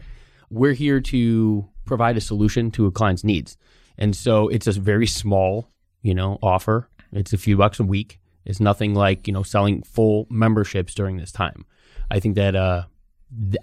We're 0.49 0.73
here 0.73 1.01
to 1.01 1.67
provide 1.85 2.17
a 2.17 2.21
solution 2.21 2.71
to 2.71 2.85
a 2.85 2.91
client's 2.91 3.23
needs. 3.23 3.57
And 3.97 4.15
so 4.15 4.47
it's 4.47 4.67
a 4.67 4.73
very 4.73 5.07
small, 5.07 5.69
you 6.03 6.13
know, 6.13 6.37
offer. 6.43 6.87
It's 7.11 7.33
a 7.33 7.37
few 7.37 7.57
bucks 7.57 7.79
a 7.79 7.83
week. 7.83 8.19
It's 8.45 8.59
nothing 8.59 8.93
like, 8.93 9.27
you 9.27 9.33
know, 9.33 9.43
selling 9.43 9.81
full 9.81 10.27
memberships 10.29 10.93
during 10.93 11.17
this 11.17 11.31
time. 11.31 11.65
I 12.09 12.19
think 12.19 12.35
that, 12.35 12.55
uh, 12.55 12.83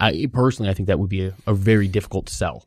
I, 0.00 0.28
personally, 0.30 0.70
I 0.70 0.74
think 0.74 0.88
that 0.88 0.98
would 0.98 1.08
be 1.08 1.26
a, 1.26 1.34
a 1.46 1.54
very 1.54 1.88
difficult 1.88 2.28
sell. 2.28 2.66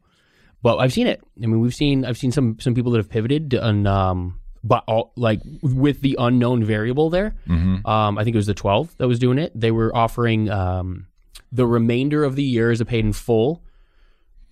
But 0.64 0.78
I've 0.78 0.94
seen 0.94 1.06
it. 1.06 1.22
I 1.44 1.46
mean, 1.46 1.60
we've 1.60 1.76
seen, 1.76 2.06
I've 2.06 2.18
seen 2.18 2.32
some, 2.32 2.58
some 2.60 2.74
people 2.74 2.92
that 2.94 2.98
have 2.98 3.10
pivoted 3.10 3.54
and, 3.54 3.88
um, 3.88 4.40
but 4.64 4.84
all, 4.88 5.12
like 5.16 5.42
with 5.62 6.02
the 6.02 6.16
unknown 6.20 6.64
variable 6.64 7.10
there, 7.10 7.36
um, 7.50 8.18
I 8.18 8.24
think 8.24 8.36
it 8.36 8.38
was 8.38 8.48
the 8.48 8.54
12 8.54 8.98
that 8.98 9.08
was 9.08 9.20
doing 9.20 9.38
it. 9.38 9.52
They 9.60 9.72
were 9.72 9.96
offering, 9.96 10.50
um, 10.50 11.08
the 11.52 11.66
remainder 11.66 12.24
of 12.24 12.36
the 12.36 12.44
year 12.44 12.72
as 12.72 12.82
a 12.82 12.86
paid 12.86 13.06
in 13.06 13.14
full 13.14 13.64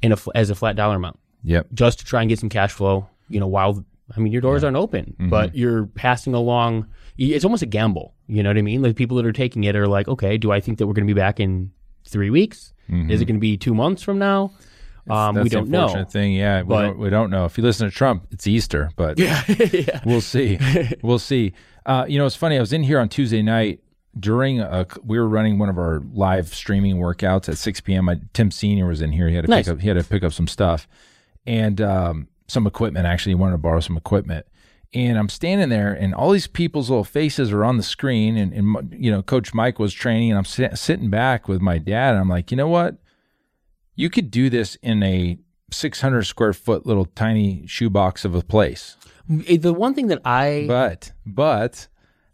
in 0.02 0.12
a, 0.14 0.18
as 0.34 0.50
a 0.50 0.56
flat 0.56 0.76
dollar 0.76 0.96
amount 0.96 1.20
Yep. 1.44 1.68
just 1.74 2.00
to 2.00 2.06
try 2.06 2.22
and 2.22 2.30
get 2.30 2.40
some 2.40 2.50
cash 2.50 2.72
flow. 2.72 3.08
You 3.30 3.40
know, 3.40 3.48
while 3.48 3.84
I 4.16 4.20
mean 4.20 4.32
your 4.32 4.42
doors 4.42 4.64
aren't 4.64 4.78
open, 4.78 5.16
but 5.30 5.56
you're 5.56 5.88
passing 5.88 6.34
along. 6.34 6.88
It's 7.18 7.44
almost 7.46 7.64
a 7.64 7.66
gamble. 7.68 8.14
You 8.28 8.44
know 8.44 8.50
what 8.50 8.58
I 8.58 8.62
mean? 8.62 8.82
Like 8.82 8.96
people 8.96 9.18
that 9.18 9.26
are 9.26 9.32
taking 9.34 9.64
it 9.64 9.76
are 9.76 9.88
like, 9.88 10.08
okay, 10.08 10.38
do 10.38 10.52
I 10.52 10.60
think 10.60 10.78
that 10.78 10.88
we're 10.88 10.94
going 10.94 11.08
to 11.08 11.14
be 11.14 11.20
back 11.20 11.40
in 11.40 11.72
three 12.08 12.30
weeks? 12.30 12.74
Is 13.10 13.22
it 13.22 13.26
going 13.26 13.38
to 13.38 13.42
be 13.42 13.58
two 13.58 13.74
months 13.74 14.04
from 14.04 14.20
now? 14.20 14.52
Um, 15.10 15.36
we 15.36 15.50
don't 15.50 15.70
know. 15.70 16.04
Thing, 16.06 16.34
yeah, 16.34 16.62
we 16.64 16.68
But- 16.70 16.82
don't, 16.82 16.98
we 17.00 17.10
don't 17.10 17.30
know. 17.30 17.46
If 17.46 17.58
you 17.58 17.64
listen 17.64 17.88
to 17.90 17.96
Trump, 17.96 18.28
it's 18.32 18.48
Easter, 18.48 18.90
but 18.96 19.18
yeah. 19.20 19.44
we'll 20.06 20.22
see. 20.22 20.58
We'll 21.04 21.20
see. 21.20 21.54
Uh, 21.86 22.06
you 22.08 22.18
know, 22.18 22.26
it's 22.26 22.36
funny. 22.36 22.58
I 22.58 22.60
was 22.60 22.74
in 22.74 22.82
here 22.84 23.00
on 23.00 23.10
Tuesday 23.10 23.42
night 23.44 23.82
during 24.20 24.60
a. 24.62 24.88
We 25.04 25.20
were 25.20 25.28
running 25.28 25.60
one 25.60 25.70
of 25.70 25.78
our 25.78 26.02
live 26.14 26.48
streaming 26.48 26.98
workouts 26.98 27.48
at 27.50 27.58
6 27.60 27.82
p.m. 27.82 28.06
My, 28.06 28.20
Tim 28.34 28.50
Senior 28.50 28.88
was 28.88 29.02
in 29.02 29.12
here. 29.12 29.28
He 29.30 29.36
had 29.36 29.46
to 29.46 29.52
Nice. 29.52 29.66
pick 29.66 29.74
up. 29.74 29.80
He 29.82 29.88
had 29.88 29.98
to 29.98 30.04
pick 30.04 30.24
up 30.24 30.34
some 30.34 30.48
stuff 30.48 30.88
and 31.46 31.80
um, 31.82 32.28
some 32.48 32.66
equipment. 32.66 33.06
Actually, 33.06 33.32
he 33.32 33.36
wanted 33.36 33.52
to 33.54 33.58
borrow 33.60 33.80
some 33.82 33.98
equipment. 33.98 34.46
And 34.94 35.18
I'm 35.20 35.30
standing 35.30 35.68
there, 35.70 35.92
and 35.94 36.16
all 36.16 36.32
these 36.32 36.48
people's 36.48 36.90
little 36.90 37.04
faces 37.04 37.52
are 37.52 37.66
on 37.66 37.76
the 37.78 37.84
screen. 37.84 38.38
And, 38.38 38.54
and 38.54 38.96
you 38.98 39.12
know, 39.12 39.22
Coach 39.22 39.54
Mike 39.54 39.78
was 39.78 39.94
training, 39.94 40.32
and 40.32 40.38
I'm 40.38 40.46
sit, 40.46 40.78
sitting 40.78 41.10
back 41.10 41.48
with 41.50 41.62
my 41.62 41.78
dad. 41.78 42.12
And 42.12 42.20
I'm 42.22 42.30
like, 42.30 42.50
you 42.50 42.58
know 42.58 42.70
what? 42.70 42.96
You 43.96 44.10
could 44.10 44.30
do 44.32 44.50
this 44.50 44.76
in 44.82 45.02
a 45.04 45.38
600 45.72 46.24
square 46.24 46.54
foot 46.54 46.86
little 46.86 47.06
tiny 47.06 47.66
shoebox 47.68 48.26
of 48.26 48.36
a 48.36 48.42
place. 48.42 48.98
Eh, 49.48 49.58
the 49.58 49.74
one 49.74 49.94
thing 49.94 50.08
that 50.08 50.22
I 50.26 50.66
But 50.68 51.12
but 51.26 51.88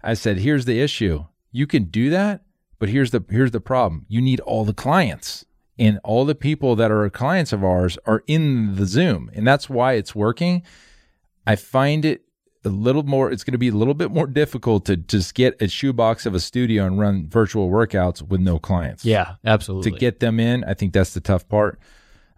I 0.04 0.14
said, 0.16 0.38
here's 0.40 0.66
the 0.66 0.82
issue. 0.82 1.26
You 1.52 1.68
can 1.68 1.86
do 1.86 2.10
that, 2.10 2.42
but 2.80 2.90
here's 2.90 3.12
the 3.12 3.24
here's 3.30 3.52
the 3.52 3.62
problem. 3.62 4.06
You 4.10 4.22
need 4.22 4.40
all 4.42 4.66
the 4.66 4.74
clients. 4.74 5.46
and 5.80 6.00
all 6.04 6.26
the 6.26 6.36
people 6.36 6.76
that 6.76 6.92
are 6.92 7.10
clients 7.10 7.52
of 7.54 7.64
ours 7.64 7.98
are 8.06 8.24
in 8.28 8.76
the 8.76 8.86
Zoom, 8.86 9.32
and 9.34 9.48
that's 9.48 9.68
why 9.70 9.94
it's 9.94 10.14
working. 10.14 10.62
I 11.48 11.56
find 11.56 12.06
it 12.06 12.22
a 12.64 12.70
little 12.70 13.04
more. 13.04 13.32
It's 13.32 13.44
going 13.44 13.54
to 13.54 13.58
be 13.58 13.70
a 13.70 13.74
little 13.74 13.94
bit 13.94 14.12
more 14.12 14.28
difficult 14.28 14.86
to 14.86 14.98
just 14.98 15.34
get 15.36 15.62
a 15.62 15.68
shoebox 15.68 16.26
of 16.26 16.36
a 16.36 16.40
studio 16.40 16.86
and 16.86 17.00
run 17.00 17.28
virtual 17.28 17.70
workouts 17.70 18.22
with 18.22 18.40
no 18.42 18.60
clients. 18.60 19.04
Yeah, 19.06 19.36
absolutely. 19.46 19.92
to 19.92 19.98
get 19.98 20.20
them 20.20 20.40
in, 20.40 20.64
I 20.64 20.74
think 20.74 20.94
that's 20.94 21.14
the 21.14 21.20
tough 21.22 21.48
part. 21.50 21.80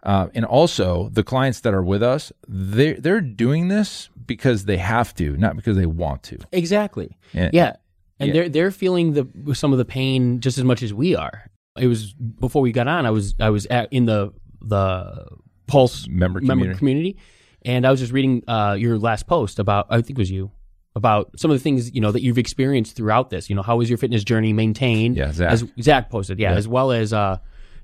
Uh, 0.02 0.28
and 0.34 0.44
also, 0.44 1.08
the 1.10 1.22
clients 1.22 1.60
that 1.60 1.72
are 1.72 1.82
with 1.82 2.02
us, 2.02 2.30
they 2.46 2.92
they're 2.94 3.22
doing 3.22 3.68
this 3.68 4.10
because 4.26 4.66
they 4.66 4.76
have 4.76 5.14
to, 5.14 5.36
not 5.38 5.56
because 5.56 5.76
they 5.76 5.86
want 5.86 6.22
to. 6.24 6.38
Exactly. 6.52 7.16
Yeah. 7.32 7.50
Yeah. 7.52 7.76
And 8.20 8.28
Yeah. 8.28 8.32
they're 8.34 8.48
they're 8.50 8.70
feeling 8.70 9.14
the 9.14 9.54
some 9.54 9.72
of 9.72 9.78
the 9.78 9.84
pain 9.86 10.40
just 10.40 10.58
as 10.58 10.64
much 10.64 10.82
as 10.82 10.92
we 10.92 11.16
are. 11.16 11.50
It 11.78 11.86
was 11.86 12.12
before 12.12 12.60
we 12.62 12.70
got 12.70 12.86
on. 12.86 13.06
I 13.06 13.10
was 13.10 13.34
I 13.40 13.48
was 13.50 13.66
at, 13.66 13.90
in 13.92 14.04
the 14.04 14.32
the 14.60 15.26
Pulse 15.66 16.06
Member 16.06 16.40
community. 16.40 16.78
community, 16.78 17.16
and 17.64 17.86
I 17.86 17.90
was 17.90 18.00
just 18.00 18.12
reading 18.12 18.42
uh, 18.48 18.76
your 18.78 18.98
last 18.98 19.26
post 19.26 19.58
about 19.58 19.86
I 19.90 19.96
think 20.02 20.18
it 20.18 20.18
was 20.18 20.30
you 20.30 20.50
about 20.96 21.30
some 21.38 21.50
of 21.50 21.56
the 21.56 21.62
things 21.62 21.92
you 21.94 22.00
know 22.00 22.12
that 22.12 22.22
you've 22.22 22.38
experienced 22.38 22.96
throughout 22.96 23.30
this. 23.30 23.48
You 23.50 23.56
know, 23.56 23.62
how 23.62 23.76
was 23.76 23.88
your 23.88 23.98
fitness 23.98 24.22
journey 24.24 24.52
maintained? 24.52 25.16
Yeah, 25.16 25.32
Zach. 25.32 25.50
As 25.52 25.64
Zach 25.80 26.10
posted, 26.10 26.38
yeah, 26.38 26.52
Yeah. 26.52 26.56
as 26.56 26.68
well 26.68 26.92
as 26.92 27.12
uh, 27.12 27.38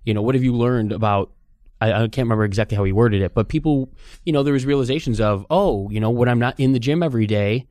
you 0.04 0.14
know, 0.14 0.22
what 0.22 0.34
have 0.34 0.44
you 0.44 0.54
learned 0.54 0.92
about? 0.92 1.32
I, 1.80 1.92
I 1.92 1.98
can't 2.08 2.26
remember 2.26 2.44
exactly 2.44 2.76
how 2.76 2.84
he 2.84 2.92
worded 2.92 3.22
it, 3.22 3.32
but 3.34 3.48
people, 3.48 3.90
you 4.24 4.32
know, 4.34 4.42
there 4.42 4.52
was 4.52 4.66
realizations 4.66 5.18
of, 5.18 5.46
oh, 5.48 5.88
you 5.90 5.98
know, 5.98 6.10
when 6.10 6.28
I'm 6.28 6.38
not 6.38 6.60
in 6.60 6.72
the 6.72 6.78
gym 6.78 7.02
every 7.02 7.26
day, 7.26 7.66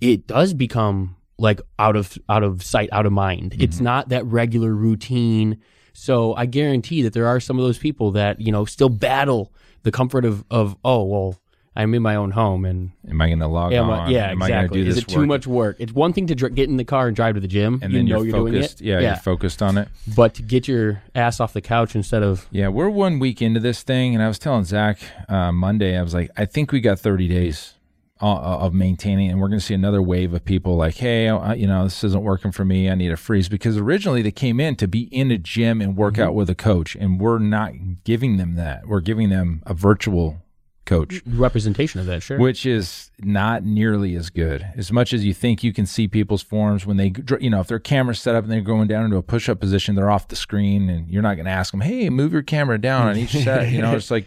it 0.00 0.28
does 0.28 0.54
become 0.54 1.16
like 1.38 1.60
out 1.78 1.96
of 1.96 2.16
out 2.28 2.44
of 2.44 2.62
sight, 2.62 2.88
out 2.92 3.04
of 3.04 3.12
mind. 3.12 3.56
It's 3.58 3.80
not 3.80 4.10
that 4.10 4.24
regular 4.26 4.72
routine. 4.72 5.58
So 5.92 6.34
I 6.36 6.46
guarantee 6.46 7.02
that 7.02 7.12
there 7.14 7.26
are 7.26 7.40
some 7.40 7.58
of 7.58 7.64
those 7.64 7.78
people 7.78 8.12
that 8.12 8.40
you 8.40 8.52
know 8.52 8.64
still 8.64 8.88
battle 8.88 9.52
the 9.82 9.92
comfort 9.92 10.24
of 10.24 10.44
of 10.50 10.76
oh 10.84 11.02
well, 11.04 11.38
I'm 11.74 11.94
in 11.94 12.02
my 12.02 12.16
own 12.16 12.32
home 12.32 12.64
and 12.66 12.90
Am 13.08 13.20
I 13.20 13.28
going 13.28 13.38
to 13.38 13.46
log 13.46 13.72
am 13.72 13.88
I- 13.90 13.98
on? 14.00 14.10
yeah, 14.10 14.30
Am 14.30 14.42
I 14.42 14.46
exactly. 14.46 14.84
do 14.84 14.90
Is 14.90 14.98
it 14.98 15.08
too 15.08 15.20
work? 15.20 15.26
much 15.28 15.46
work? 15.46 15.76
It's 15.78 15.92
one 15.92 16.12
thing 16.12 16.26
to 16.26 16.34
dr- 16.34 16.54
get 16.54 16.68
in 16.68 16.76
the 16.76 16.84
car 16.84 17.06
and 17.06 17.16
drive 17.16 17.34
to 17.36 17.40
the 17.40 17.48
gym, 17.48 17.80
And 17.82 17.92
you 17.92 17.98
then 18.00 18.06
know 18.06 18.18
you're 18.22 18.26
you're 18.26 18.46
focused. 18.52 18.78
doing 18.78 18.90
it, 18.90 19.00
Yeah, 19.02 19.08
you're 19.08 19.16
focused 19.16 19.62
on 19.62 19.78
it. 19.78 19.88
but 20.14 20.34
to 20.34 20.42
get 20.42 20.68
your 20.68 21.02
ass 21.14 21.40
off 21.40 21.52
the 21.54 21.62
couch 21.62 21.96
instead 21.96 22.22
of 22.22 22.46
Yeah, 22.50 22.68
we're 22.68 22.90
one 22.90 23.18
week 23.18 23.40
into 23.40 23.58
this 23.60 23.82
thing, 23.82 24.14
and 24.14 24.22
I 24.22 24.28
was 24.28 24.38
telling 24.38 24.64
Zach 24.64 24.98
uh, 25.28 25.50
Monday, 25.50 25.96
I 25.98 26.02
was 26.02 26.12
like, 26.12 26.30
I 26.36 26.44
think 26.44 26.72
we 26.72 26.80
got 26.80 26.98
30 27.00 27.26
days 27.28 27.74
Uh, 28.22 28.34
uh, 28.34 28.58
of 28.60 28.72
maintaining, 28.72 29.28
and 29.32 29.40
we're 29.40 29.48
going 29.48 29.58
to 29.58 29.66
see 29.66 29.74
another 29.74 30.00
wave 30.00 30.32
of 30.32 30.44
people 30.44 30.76
like, 30.76 30.94
hey, 30.94 31.28
I, 31.28 31.54
you 31.54 31.66
know, 31.66 31.82
this 31.82 32.04
isn't 32.04 32.22
working 32.22 32.52
for 32.52 32.64
me. 32.64 32.88
I 32.88 32.94
need 32.94 33.10
a 33.10 33.16
freeze 33.16 33.48
because 33.48 33.76
originally 33.76 34.22
they 34.22 34.30
came 34.30 34.60
in 34.60 34.76
to 34.76 34.86
be 34.86 35.08
in 35.10 35.32
a 35.32 35.38
gym 35.38 35.80
and 35.80 35.96
work 35.96 36.14
Mm-hmm. 36.14 36.22
out 36.22 36.34
with 36.36 36.48
a 36.48 36.54
coach, 36.54 36.94
and 36.94 37.18
we're 37.20 37.40
not 37.40 37.72
giving 38.04 38.36
them 38.36 38.54
that. 38.54 38.86
We're 38.86 39.00
giving 39.00 39.28
them 39.30 39.60
a 39.66 39.74
virtual 39.74 40.40
coach. 40.84 41.14
Mm-hmm. 41.24 41.40
representation 41.40 41.98
of 41.98 42.06
that. 42.06 42.22
Sure. 42.22 42.38
Which 42.38 42.64
is 42.64 43.10
not 43.18 43.64
nearly 43.64 44.14
as 44.14 44.30
good. 44.30 44.66
As 44.76 44.92
much 44.92 45.12
as 45.12 45.24
you 45.24 45.34
think 45.34 45.64
you 45.64 45.72
can 45.72 45.86
see 45.86 46.06
people's 46.06 46.42
forms 46.42 46.86
when 46.86 46.98
they, 46.98 47.12
you 47.40 47.50
know, 47.50 47.58
if 47.60 47.66
their 47.66 47.80
camera's 47.80 48.20
set 48.20 48.36
up 48.36 48.44
and 48.44 48.52
they're 48.52 48.60
going 48.60 48.86
down 48.86 49.04
into 49.04 49.16
a 49.16 49.22
push 49.22 49.48
up 49.48 49.58
position, 49.58 49.96
they're 49.96 50.10
off 50.12 50.28
the 50.28 50.36
screen 50.36 50.88
and 50.88 51.08
you're 51.10 51.22
not 51.22 51.34
going 51.34 51.46
to 51.46 51.50
ask 51.50 51.72
them, 51.72 51.80
hey, 51.80 52.08
move 52.08 52.32
your 52.32 52.42
camera 52.42 52.80
down 52.80 53.08
on 53.08 53.16
each 53.16 53.32
set. 53.32 53.70
You 53.72 53.82
know, 53.82 53.92
it's 53.96 54.12
like 54.12 54.26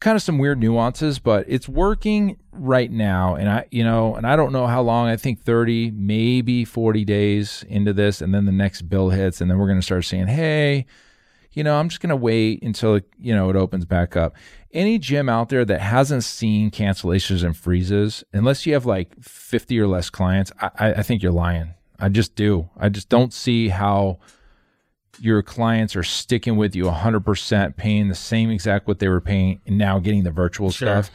kind 0.00 0.14
of 0.14 0.22
some 0.22 0.38
weird 0.38 0.60
nuances, 0.60 1.18
but 1.18 1.44
it's 1.48 1.68
working 1.68 2.38
right 2.52 2.90
now. 2.90 3.34
And 3.34 3.48
I, 3.48 3.66
you 3.70 3.82
know, 3.82 4.14
and 4.14 4.26
I 4.26 4.36
don't 4.36 4.52
know 4.52 4.66
how 4.66 4.80
long, 4.80 5.08
I 5.08 5.16
think 5.16 5.42
30, 5.42 5.90
maybe 5.92 6.64
40 6.64 7.04
days 7.04 7.64
into 7.68 7.92
this. 7.92 8.20
And 8.20 8.32
then 8.32 8.44
the 8.44 8.52
next 8.52 8.82
bill 8.82 9.10
hits 9.10 9.40
and 9.40 9.50
then 9.50 9.58
we're 9.58 9.66
going 9.66 9.78
to 9.78 9.84
start 9.84 10.04
saying, 10.04 10.28
hey, 10.28 10.86
you 11.52 11.64
know, 11.64 11.76
I'm 11.76 11.88
just 11.88 12.00
going 12.00 12.10
to 12.10 12.16
wait 12.16 12.62
until, 12.62 13.00
you 13.18 13.34
know, 13.34 13.50
it 13.50 13.56
opens 13.56 13.84
back 13.84 14.16
up. 14.16 14.36
Any 14.72 14.98
gym 14.98 15.28
out 15.28 15.48
there 15.48 15.64
that 15.64 15.80
hasn't 15.80 16.24
seen 16.24 16.70
cancellations 16.70 17.42
and 17.42 17.56
freezes, 17.56 18.22
unless 18.32 18.66
you 18.66 18.74
have 18.74 18.86
like 18.86 19.20
50 19.20 19.80
or 19.80 19.88
less 19.88 20.10
clients, 20.10 20.52
I, 20.60 20.70
I 20.78 20.92
I 20.94 21.02
think 21.02 21.22
you're 21.22 21.32
lying. 21.32 21.74
I 21.98 22.10
just 22.10 22.36
do. 22.36 22.68
I 22.76 22.90
just 22.90 23.08
don't 23.08 23.32
see 23.32 23.70
how 23.70 24.18
your 25.20 25.42
clients 25.42 25.96
are 25.96 26.02
sticking 26.02 26.56
with 26.56 26.74
you 26.74 26.84
100%, 26.84 27.76
paying 27.76 28.08
the 28.08 28.14
same 28.14 28.50
exact 28.50 28.86
what 28.86 28.98
they 28.98 29.08
were 29.08 29.20
paying 29.20 29.60
and 29.66 29.78
now 29.78 29.98
getting 29.98 30.24
the 30.24 30.30
virtual 30.30 30.70
stuff. 30.70 31.10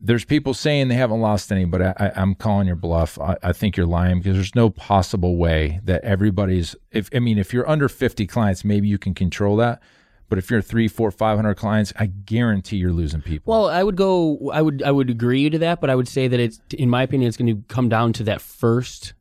There's 0.00 0.24
people 0.24 0.54
saying 0.54 0.88
they 0.88 0.96
haven't 0.96 1.20
lost 1.20 1.52
any, 1.52 1.64
but 1.64 1.80
I, 1.80 1.94
I, 1.98 2.12
I'm 2.16 2.34
calling 2.34 2.66
your 2.66 2.76
bluff. 2.76 3.18
I, 3.20 3.36
I 3.42 3.52
think 3.52 3.76
you're 3.76 3.86
lying 3.86 4.18
because 4.18 4.34
there's 4.34 4.54
no 4.54 4.70
possible 4.70 5.36
way 5.36 5.80
that 5.84 6.02
everybody's. 6.02 6.74
If 6.90 7.08
I 7.14 7.20
mean, 7.20 7.38
if 7.38 7.52
you're 7.52 7.68
under 7.68 7.88
50 7.88 8.26
clients, 8.26 8.64
maybe 8.64 8.88
you 8.88 8.98
can 8.98 9.14
control 9.14 9.56
that. 9.56 9.80
But 10.28 10.38
if 10.38 10.50
you're 10.50 10.60
three, 10.60 10.88
four, 10.88 11.10
five 11.10 11.38
hundred 11.38 11.54
clients, 11.54 11.92
I 11.96 12.06
guarantee 12.06 12.76
you're 12.76 12.92
losing 12.92 13.22
people. 13.22 13.50
Well, 13.50 13.70
I 13.70 13.82
would 13.82 13.96
go. 13.96 14.50
I 14.52 14.60
would. 14.60 14.82
I 14.82 14.90
would 14.90 15.08
agree 15.08 15.48
to 15.48 15.58
that, 15.60 15.80
but 15.80 15.88
I 15.88 15.94
would 15.94 16.08
say 16.08 16.28
that 16.28 16.38
it's, 16.38 16.60
in 16.76 16.90
my 16.90 17.02
opinion, 17.02 17.28
it's 17.28 17.38
going 17.38 17.56
to 17.56 17.62
come 17.68 17.88
down 17.88 18.12
to 18.14 18.24
that 18.24 18.42
first 18.42 19.14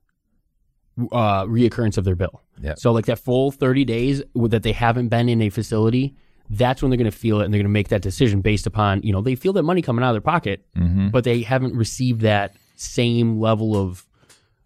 uh, 1.11 1.43
reoccurrence 1.45 1.97
of 1.97 2.03
their 2.05 2.15
bill. 2.15 2.41
Yeah. 2.61 2.73
So, 2.77 2.91
like 2.91 3.05
that 3.05 3.19
full 3.19 3.51
thirty 3.51 3.85
days 3.85 4.23
that 4.35 4.63
they 4.63 4.71
haven't 4.71 5.09
been 5.09 5.29
in 5.29 5.41
a 5.41 5.49
facility, 5.49 6.15
that's 6.49 6.81
when 6.81 6.89
they're 6.89 6.97
going 6.97 7.11
to 7.11 7.17
feel 7.17 7.41
it, 7.41 7.45
and 7.45 7.53
they're 7.53 7.59
going 7.59 7.65
to 7.65 7.69
make 7.69 7.89
that 7.89 8.01
decision 8.01 8.41
based 8.41 8.65
upon 8.67 9.01
you 9.03 9.13
know 9.13 9.21
they 9.21 9.35
feel 9.35 9.53
that 9.53 9.63
money 9.63 9.81
coming 9.81 10.03
out 10.03 10.09
of 10.09 10.13
their 10.15 10.21
pocket, 10.21 10.65
Mm-hmm. 10.77 11.09
but 11.09 11.23
they 11.23 11.41
haven't 11.41 11.75
received 11.75 12.21
that 12.21 12.55
same 12.75 13.39
level 13.39 13.75
of 13.75 14.05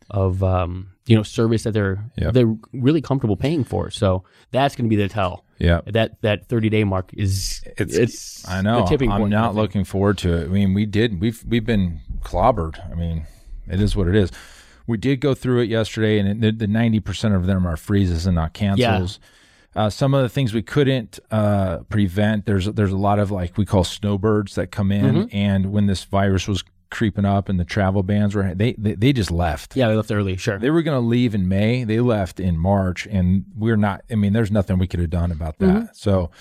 of 0.09 0.43
um, 0.43 0.91
you 1.05 1.15
know 1.15 1.23
service 1.23 1.63
that 1.63 1.71
they're 1.73 2.03
Yep. 2.17 2.33
they're 2.33 2.55
really 2.73 3.01
comfortable 3.01 3.35
paying 3.37 3.63
for. 3.63 3.89
So 3.89 4.23
that's 4.51 4.75
going 4.75 4.89
to 4.89 4.95
be 4.95 5.01
the 5.01 5.07
tell. 5.09 5.45
yeah, 5.59 5.81
That 5.85 6.21
that 6.21 6.47
thirty 6.47 6.69
day 6.69 6.83
mark 6.83 7.11
is 7.13 7.61
It's, 7.77 7.95
it's 7.95 8.47
I 8.47 8.61
know. 8.61 8.81
the 8.83 8.85
tipping 8.87 9.11
I'm 9.11 9.21
point. 9.21 9.31
Not 9.31 9.55
looking 9.55 9.83
forward 9.85 10.17
to 10.19 10.33
it. 10.33 10.43
I 10.45 10.47
mean, 10.47 10.73
we 10.73 10.85
did. 10.85 11.19
We've 11.21 11.43
we've 11.47 11.65
been 11.65 11.99
clobbered. 12.21 12.79
I 12.91 12.95
mean, 12.95 13.25
it 13.69 13.81
is 13.81 13.95
what 13.95 14.07
it 14.07 14.15
is. 14.15 14.31
We 14.87 14.97
did 14.97 15.19
go 15.21 15.33
through 15.33 15.61
it 15.61 15.69
yesterday, 15.69 16.19
and 16.19 16.43
it, 16.43 16.59
the 16.59 16.67
ninety 16.67 16.99
percent 16.99 17.33
of 17.35 17.45
them 17.45 17.65
are 17.65 17.77
freezes 17.77 18.25
and 18.25 18.35
not 18.35 18.53
cancels. 18.53 19.19
Uh, 19.73 19.89
some 19.89 20.13
of 20.13 20.21
the 20.21 20.27
things 20.29 20.53
we 20.53 20.61
couldn't 20.61 21.17
uh, 21.31 21.77
prevent. 21.89 22.45
There's 22.45 22.65
there's 22.65 22.91
a 22.91 22.97
lot 22.97 23.19
of 23.19 23.31
like 23.31 23.57
we 23.57 23.65
call 23.65 23.83
snowbirds 23.85 24.55
that 24.55 24.67
come 24.71 24.91
in, 24.91 25.15
Mm-hmm. 25.15 25.35
and 25.35 25.71
when 25.71 25.85
this 25.87 26.03
virus 26.03 26.47
was 26.47 26.63
creeping 26.89 27.23
up 27.23 27.47
and 27.47 27.57
the 27.57 27.63
travel 27.63 28.03
bans 28.03 28.35
were, 28.35 28.53
they 28.53 28.73
they, 28.73 28.95
they 28.95 29.13
just 29.13 29.31
left. 29.31 29.77
Yeah, 29.77 29.87
they 29.87 29.95
left 29.95 30.11
early. 30.11 30.35
Sure. 30.35 30.59
They 30.59 30.69
were 30.71 30.81
going 30.81 31.01
to 31.01 31.07
leave 31.07 31.33
in 31.33 31.47
May. 31.47 31.85
They 31.85 32.01
left 32.01 32.37
in 32.41 32.57
March, 32.57 33.07
and 33.07 33.45
we're 33.55 33.77
not. 33.77 34.01
I 34.11 34.15
mean, 34.15 34.33
there's 34.33 34.51
nothing 34.51 34.77
we 34.77 34.87
could 34.87 34.99
have 34.99 35.09
done 35.09 35.31
about 35.31 35.57
that. 35.59 35.65
Mm-hmm. 35.67 35.85
So 35.93 36.31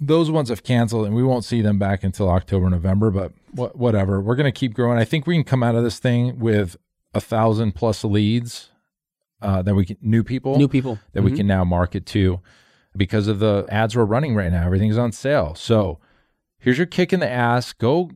those 0.00 0.30
ones 0.30 0.48
have 0.50 0.62
canceled, 0.62 1.06
and 1.06 1.14
we 1.14 1.22
won't 1.22 1.44
see 1.44 1.60
them 1.62 1.78
back 1.78 2.04
until 2.04 2.28
October, 2.28 2.68
November. 2.70 3.10
But 3.10 3.32
wha- 3.54 3.70
whatever, 3.70 4.20
we're 4.20 4.36
going 4.36 4.52
to 4.52 4.52
keep 4.52 4.74
growing. 4.74 4.98
I 4.98 5.04
think 5.04 5.26
we 5.26 5.34
can 5.34 5.44
come 5.44 5.62
out 5.62 5.74
of 5.74 5.82
this 5.82 5.98
thing 5.98 6.38
with 6.38 6.76
a 7.14 7.20
thousand 7.20 7.74
plus 7.74 8.04
leads 8.04 8.70
uh, 9.40 9.62
that 9.62 9.74
we 9.74 9.86
can 9.86 9.96
new 10.00 10.22
people, 10.22 10.56
New 10.56 10.68
people. 10.68 10.98
that 11.12 11.22
we 11.22 11.32
can 11.32 11.46
now 11.46 11.64
market 11.64 12.06
to 12.06 12.40
because 12.96 13.28
of 13.28 13.38
the 13.38 13.66
ads 13.70 13.96
we're 13.96 14.04
running 14.04 14.34
right 14.34 14.50
now. 14.50 14.66
Everything's 14.66 14.98
on 14.98 15.12
sale. 15.12 15.54
So 15.54 16.00
here's 16.58 16.76
your 16.78 16.86
kick 16.86 17.12
in 17.12 17.20
the 17.20 17.30
ass. 17.30 17.72
Go 17.72 18.10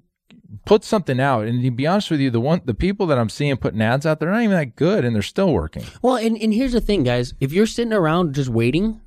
put 0.64 0.85
something 0.85 1.20
out. 1.20 1.46
And 1.46 1.62
to 1.62 1.70
be 1.70 1.87
honest 1.87 2.11
with 2.11 2.20
you, 2.20 2.31
the 2.31 2.40
one 2.40 2.62
the 2.64 2.74
people 2.74 3.07
that 3.07 3.18
I'm 3.18 3.28
seeing 3.28 3.57
putting 3.57 3.81
ads 3.81 4.05
out, 4.05 4.20
they're 4.20 4.31
not 4.31 4.42
even 4.42 4.57
that 4.57 4.76
good 4.76 5.05
and 5.05 5.14
they're 5.14 5.22
still 5.22 5.52
working. 5.52 5.85
Well, 6.02 6.16
and, 6.16 6.37
and 6.37 6.52
here's 6.52 6.72
the 6.72 6.81
thing, 6.81 7.05
guys. 7.05 7.35
If 7.40 7.52
you're 7.52 7.66
sitting 7.66 7.92
around 7.92 8.35
just 8.35 8.50
waiting, 8.50 9.00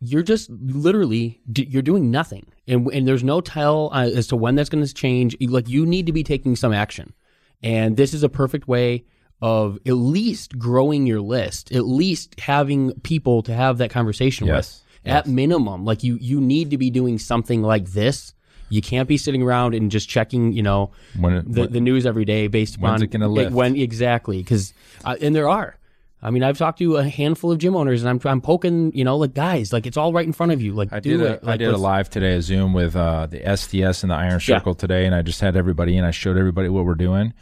you're 0.00 0.22
just 0.22 0.50
literally 0.50 1.40
you're 1.56 1.82
doing 1.82 2.10
nothing, 2.10 2.46
and 2.68 2.86
and 2.88 3.08
there's 3.08 3.24
no 3.24 3.40
tell 3.40 3.88
uh, 3.92 4.04
as 4.06 4.26
to 4.28 4.36
when 4.36 4.54
that's 4.54 4.68
going 4.68 4.84
to 4.84 4.92
change. 4.92 5.34
Like 5.40 5.68
you 5.68 5.86
need 5.86 6.04
to 6.06 6.12
be 6.12 6.22
taking 6.22 6.56
some 6.56 6.74
action, 6.74 7.14
and 7.62 7.96
this 7.96 8.12
is 8.12 8.22
a 8.22 8.28
perfect 8.28 8.68
way 8.68 9.04
of 9.44 9.78
at 9.84 9.92
least 9.92 10.58
growing 10.58 11.06
your 11.06 11.20
list, 11.20 11.70
at 11.72 11.84
least 11.84 12.40
having 12.40 12.92
people 13.02 13.42
to 13.42 13.52
have 13.52 13.76
that 13.78 13.90
conversation 13.90 14.46
Yes. 14.46 14.56
with. 15.04 15.12
At 15.12 15.26
minimum, 15.26 15.84
like 15.84 16.02
you 16.02 16.16
you 16.18 16.40
need 16.40 16.70
to 16.70 16.78
be 16.78 16.88
doing 16.88 17.18
something 17.18 17.60
like 17.62 17.90
this. 17.90 18.32
You 18.70 18.80
can't 18.80 19.06
be 19.06 19.18
sitting 19.18 19.42
around 19.42 19.74
and 19.74 19.90
just 19.90 20.08
checking, 20.08 20.54
you 20.54 20.62
know, 20.62 20.92
When 21.20 21.34
it- 21.34 21.52
the, 21.52 21.60
when- 21.62 21.72
the 21.72 21.80
news 21.80 22.06
every 22.06 22.24
day 22.24 22.46
based 22.46 22.78
When's 22.78 23.02
upon 23.02 23.02
it 23.02 23.10
gonna 23.10 23.28
lift? 23.28 23.52
when 23.52 23.76
exactly 23.76 24.38
because 24.38 24.72
uh, 25.04 25.16
and 25.20 25.36
there 25.36 25.46
are. 25.48 25.76
I 26.22 26.30
mean, 26.30 26.42
I've 26.42 26.56
talked 26.56 26.78
to 26.78 26.96
a 26.96 27.04
handful 27.06 27.52
of 27.52 27.58
gym 27.58 27.76
owners, 27.76 28.02
and 28.02 28.08
I'm 28.08 28.18
I'm 28.32 28.40
poking, 28.40 28.92
you 28.94 29.04
know, 29.04 29.18
like 29.18 29.34
guys, 29.34 29.74
like 29.74 29.84
it's 29.86 29.98
all 29.98 30.10
right 30.14 30.24
in 30.24 30.32
front 30.32 30.52
of 30.52 30.62
you. 30.62 30.72
Like 30.72 30.90
I 30.90 31.00
do 31.00 31.18
did 31.18 31.20
it. 31.20 31.42
a, 31.42 31.44
I 31.44 31.50
Like, 31.50 31.58
did 31.58 31.68
a 31.68 31.76
live 31.76 32.08
today, 32.08 32.36
a 32.36 32.40
Zoom 32.40 32.72
with 32.72 32.96
uh, 32.96 33.26
the 33.26 33.40
STS 33.56 34.04
and 34.04 34.10
the 34.10 34.14
Iron 34.16 34.40
Yeah. 34.40 34.56
Circle 34.56 34.74
today, 34.76 35.04
and 35.04 35.14
I 35.14 35.20
just 35.20 35.42
had 35.42 35.54
everybody 35.54 35.98
in. 35.98 36.04
I 36.06 36.12
showed 36.12 36.38
everybody 36.38 36.70
what 36.70 36.86
we're 36.86 36.94
doing, 36.94 37.34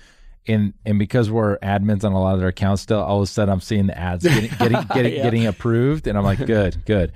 and 0.48 0.72
and 0.84 0.98
because 0.98 1.30
we're 1.30 1.58
admins 1.58 2.04
on 2.04 2.12
a 2.12 2.20
lot 2.20 2.34
of 2.34 2.40
their 2.40 2.48
accounts 2.48 2.82
still, 2.82 3.00
all 3.00 3.18
of 3.18 3.22
a 3.22 3.26
sudden 3.26 3.52
I'm 3.52 3.60
seeing 3.60 3.86
the 3.86 3.96
ads 3.98 4.24
getting 4.24 4.50
getting 4.58 4.82
getting, 4.94 5.12
Yeah. 5.14 5.22
getting 5.22 5.46
approved, 5.46 6.06
and 6.06 6.18
I'm 6.18 6.24
like, 6.24 6.44
good, 6.44 6.84
good, 6.84 7.12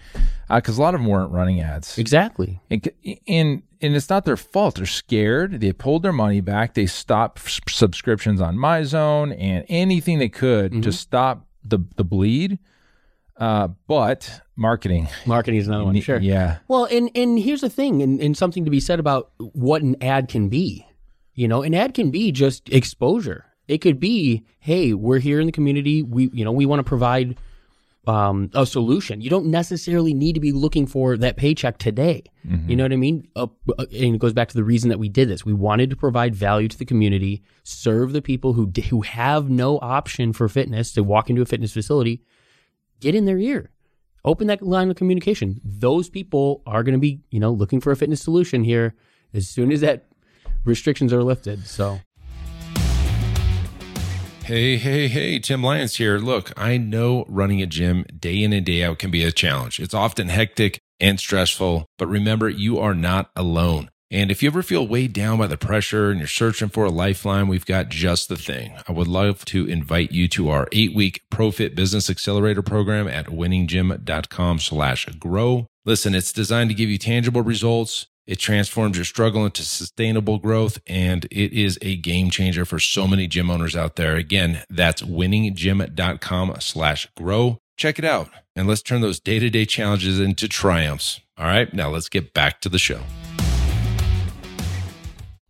because 0.48 0.78
a 0.78 0.82
lot 0.82 0.94
of 0.94 1.00
them 1.00 1.08
weren't 1.08 1.32
running 1.32 1.60
ads, 1.60 1.98
exactly. 1.98 2.60
and, 2.70 2.88
and 3.26 3.62
and 3.82 3.94
it's 3.94 4.08
not 4.08 4.24
their 4.24 4.36
fault. 4.36 4.76
They're 4.76 4.86
scared. 4.86 5.60
They 5.60 5.72
pulled 5.72 6.02
their 6.02 6.12
money 6.12 6.40
back. 6.40 6.74
They 6.74 6.86
stopped 6.86 7.40
s- 7.46 7.60
subscriptions 7.68 8.40
on 8.40 8.56
MyZone 8.56 9.36
and 9.38 9.64
anything 9.68 10.18
they 10.18 10.28
could 10.30 10.72
Mm-hmm. 10.72 10.80
to 10.82 10.92
stop 10.92 11.46
the 11.64 11.80
the 11.96 12.04
bleed. 12.04 12.58
Uh, 13.38 13.68
but 13.86 14.40
marketing, 14.56 15.08
Marketing 15.26 15.60
is 15.60 15.68
another 15.68 15.84
one. 15.84 16.00
Sure. 16.00 16.18
yeah, 16.18 16.56
Well, 16.68 16.86
and 16.86 17.10
and 17.14 17.38
here's 17.38 17.60
the 17.60 17.68
thing, 17.68 18.00
and, 18.02 18.18
and 18.18 18.34
something 18.34 18.64
to 18.64 18.70
be 18.70 18.80
said 18.80 18.98
about 18.98 19.30
what 19.38 19.82
an 19.82 19.94
ad 20.02 20.28
can 20.28 20.48
be. 20.48 20.86
You 21.36 21.46
know, 21.46 21.62
an 21.62 21.74
ad 21.74 21.94
can 21.94 22.10
be 22.10 22.32
just 22.32 22.68
exposure. 22.70 23.44
It 23.68 23.78
could 23.78 24.00
be, 24.00 24.44
hey, 24.58 24.94
we're 24.94 25.20
here 25.20 25.38
in 25.38 25.46
the 25.46 25.52
community. 25.52 26.02
We, 26.02 26.30
you 26.32 26.44
know, 26.44 26.52
we 26.52 26.66
want 26.66 26.80
to 26.80 26.84
provide 26.84 27.36
um, 28.06 28.50
a 28.54 28.66
solution. 28.66 29.20
You 29.20 29.30
don't 29.30 29.46
necessarily 29.46 30.14
need 30.14 30.34
to 30.34 30.40
be 30.40 30.52
looking 30.52 30.86
for 30.86 31.16
that 31.16 31.36
paycheck 31.36 31.78
today. 31.78 32.24
You 32.68 32.76
know 32.76 32.84
what 32.84 32.92
I 32.92 32.96
mean? 32.96 33.28
Uh, 33.36 33.48
uh, 33.78 33.86
and 33.92 34.14
it 34.14 34.18
goes 34.18 34.32
back 34.32 34.48
to 34.48 34.56
the 34.56 34.64
reason 34.64 34.88
that 34.90 34.98
we 34.98 35.08
did 35.08 35.28
this. 35.28 35.44
We 35.44 35.52
wanted 35.52 35.90
to 35.90 35.96
provide 35.96 36.34
value 36.34 36.68
to 36.68 36.78
the 36.78 36.84
community, 36.84 37.42
serve 37.64 38.12
the 38.12 38.22
people 38.22 38.54
who 38.54 38.72
who 38.88 39.02
have 39.02 39.50
no 39.50 39.78
option 39.80 40.32
for 40.32 40.48
fitness 40.48 40.92
to 40.92 41.02
walk 41.02 41.28
into 41.28 41.42
a 41.42 41.46
fitness 41.46 41.72
facility. 41.72 42.22
Get 43.00 43.14
in 43.14 43.24
their 43.24 43.38
ear 43.38 43.70
open 44.26 44.48
that 44.48 44.60
line 44.60 44.90
of 44.90 44.96
communication. 44.96 45.60
Those 45.64 46.10
people 46.10 46.62
are 46.66 46.82
going 46.82 46.94
to 46.94 46.98
be, 46.98 47.20
you 47.30 47.40
know, 47.40 47.52
looking 47.52 47.80
for 47.80 47.92
a 47.92 47.96
fitness 47.96 48.20
solution 48.20 48.64
here 48.64 48.94
as 49.32 49.48
soon 49.48 49.72
as 49.72 49.80
that 49.80 50.04
restrictions 50.66 51.12
are 51.12 51.22
lifted. 51.22 51.66
So, 51.66 52.00
Hey, 54.46 54.76
hey, 54.76 55.08
hey, 55.08 55.40
Tim 55.40 55.60
Lyons 55.60 55.96
here. 55.96 56.18
Look, 56.18 56.52
I 56.56 56.76
know 56.76 57.24
running 57.26 57.60
a 57.62 57.66
gym 57.66 58.06
day 58.16 58.44
in 58.44 58.52
and 58.52 58.64
day 58.64 58.84
out 58.84 59.00
can 59.00 59.10
be 59.10 59.24
a 59.24 59.32
challenge. 59.32 59.80
It's 59.80 59.92
often 59.92 60.28
hectic 60.28 60.78
and 61.00 61.18
stressful, 61.18 61.86
but 61.98 62.06
remember, 62.06 62.48
you 62.48 62.78
are 62.78 62.94
not 62.94 63.32
alone. 63.34 63.90
And 64.08 64.30
if 64.30 64.44
you 64.44 64.48
ever 64.48 64.62
feel 64.62 64.86
weighed 64.86 65.12
down 65.12 65.38
by 65.38 65.48
the 65.48 65.56
pressure 65.56 66.10
and 66.10 66.20
you're 66.20 66.28
searching 66.28 66.68
for 66.68 66.84
a 66.84 66.90
lifeline, 66.90 67.48
we've 67.48 67.66
got 67.66 67.88
just 67.88 68.28
the 68.28 68.36
thing. 68.36 68.74
I 68.86 68.92
would 68.92 69.08
love 69.08 69.44
to 69.46 69.66
invite 69.66 70.12
you 70.12 70.28
to 70.28 70.48
our 70.50 70.68
eight 70.70 70.94
week 70.94 71.22
ProFit 71.32 71.74
Business 71.74 72.08
Accelerator 72.08 72.62
program 72.62 73.08
at 73.08 73.26
winninggym.com 73.26 74.60
slash 74.60 75.06
grow. 75.18 75.66
Listen, 75.84 76.14
it's 76.14 76.32
designed 76.32 76.70
to 76.70 76.74
give 76.74 76.88
you 76.88 76.98
tangible 76.98 77.42
results. 77.42 78.06
It 78.26 78.40
transforms 78.40 78.96
your 78.98 79.04
struggle 79.04 79.44
into 79.44 79.62
sustainable 79.62 80.38
growth, 80.38 80.80
and 80.86 81.26
it 81.26 81.52
is 81.52 81.78
a 81.80 81.94
game 81.96 82.28
changer 82.30 82.64
for 82.64 82.80
so 82.80 83.06
many 83.06 83.28
gym 83.28 83.50
owners 83.50 83.76
out 83.76 83.94
there. 83.96 84.16
Again, 84.16 84.62
that's 84.68 85.00
winninggym.com 85.02 86.56
slash 86.58 87.06
grow. 87.16 87.58
Check 87.76 87.98
it 88.00 88.04
out, 88.04 88.28
and 88.56 88.66
let's 88.66 88.82
turn 88.82 89.00
those 89.00 89.20
day-to-day 89.20 89.66
challenges 89.66 90.18
into 90.18 90.48
triumphs. 90.48 91.20
All 91.38 91.46
right, 91.46 91.72
now 91.72 91.88
let's 91.90 92.08
get 92.08 92.34
back 92.34 92.60
to 92.62 92.68
the 92.68 92.78
show. 92.78 93.00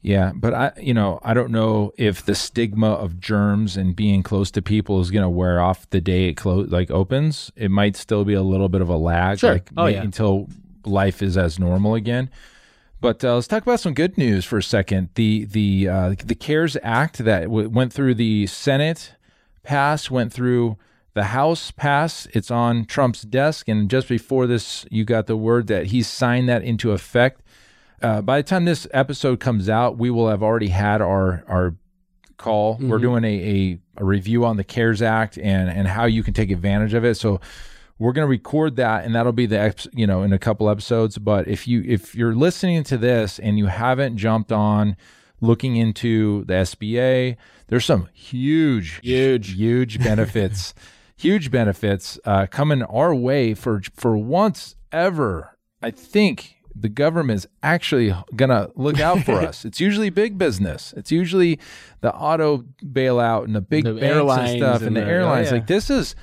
yeah. 0.03 0.33
But 0.35 0.53
I, 0.55 0.73
you 0.81 0.93
know, 0.95 1.19
I 1.23 1.33
don't 1.35 1.51
know 1.51 1.93
if 1.97 2.25
the 2.27 2.35
stigma 2.35 2.91
of 2.93 3.19
germs 3.21 3.77
and 3.77 3.97
being 3.97 4.23
close 4.23 4.51
to 4.53 4.63
people 4.63 5.01
is 5.01 5.11
going 5.11 5.23
to 5.23 5.29
wear 5.31 5.61
off 5.61 5.89
the 5.91 6.01
day 6.01 6.29
it 6.29 6.35
close 6.35 6.69
like 6.71 6.91
opens. 6.91 7.51
It 7.57 7.71
might 7.71 7.97
still 7.97 8.25
be 8.25 8.35
a 8.35 8.43
little 8.43 8.69
bit 8.69 8.81
of 8.83 8.89
a 8.89 8.97
lag, 8.97 9.39
Sure. 9.39 9.55
like 9.55 9.71
Oh, 9.77 9.85
may- 9.87 9.93
yeah. 9.95 10.03
until 10.03 10.49
life 10.85 11.23
is 11.23 11.37
as 11.37 11.59
normal 11.59 11.95
again. 11.95 12.31
But 13.01 13.23
uh, 13.25 13.35
let's 13.35 13.47
talk 13.47 13.63
about 13.63 13.81
some 13.81 13.95
good 13.95 14.17
news 14.17 14.45
for 14.45 14.59
a 14.59 14.63
second. 14.63 15.11
The 15.15 15.45
the 15.45 15.89
uh, 15.89 16.15
the 16.25 16.35
CARES 16.35 16.77
Act 16.83 17.19
that 17.19 17.43
w- 17.45 17.69
went 17.69 17.93
through 17.93 18.15
the 18.15 18.47
Senate, 18.47 19.15
passed, 19.63 20.11
went 20.11 20.33
through 20.33 20.79
the 21.15 21.25
House, 21.25 21.71
passed. 21.71 22.29
It's 22.33 22.51
on 22.51 22.85
Trump's 22.87 23.23
desk, 23.23 23.69
and 23.69 23.91
just 23.91 24.09
before 24.09 24.47
this, 24.47 24.87
you 24.91 25.05
got 25.05 25.27
the 25.27 25.37
word 25.37 25.67
that 25.67 25.87
he 25.87 26.03
signed 26.03 26.49
that 26.49 26.63
into 26.63 26.93
effect. 26.93 27.43
Uh, 28.03 28.21
by 28.23 28.39
the 28.39 28.43
time 28.43 28.65
this 28.65 28.87
episode 28.93 29.41
comes 29.41 29.69
out, 29.69 29.99
we 29.99 30.11
will 30.11 30.29
have 30.29 30.43
already 30.43 30.69
had 30.69 31.01
our 31.03 31.45
our 31.49 31.75
call. 32.39 32.77
We're 32.81 32.99
doing 32.99 33.25
a, 33.25 33.29
a 33.29 33.79
a 33.99 34.05
review 34.05 34.45
on 34.45 34.57
the 34.57 34.65
CARES 34.65 35.03
Act 35.03 35.39
and 35.39 35.69
and 35.71 35.87
how 35.87 36.07
you 36.07 36.23
can 36.23 36.33
take 36.35 36.51
advantage 36.51 36.95
of 36.95 37.05
it. 37.05 37.17
So 37.17 37.41
we're 37.99 38.13
going 38.13 38.25
to 38.27 38.31
record 38.31 38.77
that 38.77 39.05
and 39.05 39.15
that'll 39.15 39.33
be 39.33 39.47
the 39.47 39.89
you 39.95 40.07
know 40.07 40.23
in 40.23 40.33
a 40.33 40.39
couple 40.39 40.69
episodes 40.69 41.19
but 41.19 41.49
if 41.49 41.67
you 41.67 41.83
if 41.87 42.15
you're 42.15 42.35
listening 42.35 42.85
to 42.85 42.99
this 42.99 43.39
and 43.39 43.59
you 43.59 43.67
haven't 43.67 44.17
jumped 44.17 44.53
on 44.53 44.97
looking 45.41 45.77
into 45.77 46.45
the 46.45 46.55
SBA 46.55 47.37
there's 47.69 47.85
some 47.85 48.09
huge 48.13 49.01
Huge. 49.03 49.55
huge 49.55 49.99
benefits 49.99 50.75
huge 51.17 51.51
benefits 51.51 52.19
uh, 52.25 52.47
coming 52.47 52.83
our 52.83 53.15
way 53.15 53.55
for 53.55 53.81
for 53.95 54.17
once 54.17 54.77
ever 54.93 55.57
I 55.83 55.91
think 55.91 56.55
the 56.79 56.89
government 56.91 57.39
is 57.39 57.49
actually 57.63 58.15
going 58.35 58.51
to 58.51 58.71
look 58.77 59.01
out 59.01 59.21
for 59.25 59.33
us. 59.33 59.65
It's 59.69 59.81
usually 59.81 60.11
big 60.11 60.37
business. 60.37 60.93
It's 60.95 61.11
usually 61.11 61.59
the 62.03 62.13
auto 62.15 62.65
bailout 62.85 63.45
and 63.45 63.55
the 63.55 63.63
big 63.63 63.85
The 63.85 63.93
banks 63.95 64.05
airlines 64.05 64.51
and 64.51 64.59
stuff 64.59 64.77
and, 64.81 64.89
and 64.89 64.97
the 64.97 65.01
the- 65.01 65.07
airlines. 65.07 65.47
yeah. 65.47 65.53
Like 65.55 65.67
this 65.69 65.89
is 65.89 66.15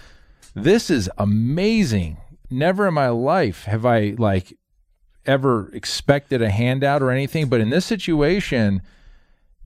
this 0.56 0.90
is 0.90 1.10
amazing. 1.18 2.18
Never 2.50 2.88
in 2.88 2.94
my 2.94 3.10
life 3.10 3.64
have 3.66 3.86
I 3.86 4.16
like 4.18 4.58
ever 5.26 5.70
expected 5.74 6.42
a 6.42 6.50
handout 6.50 7.02
or 7.02 7.10
anything, 7.12 7.48
but 7.48 7.62
in 7.62 7.70
this 7.70 7.86
situation, 7.86 8.82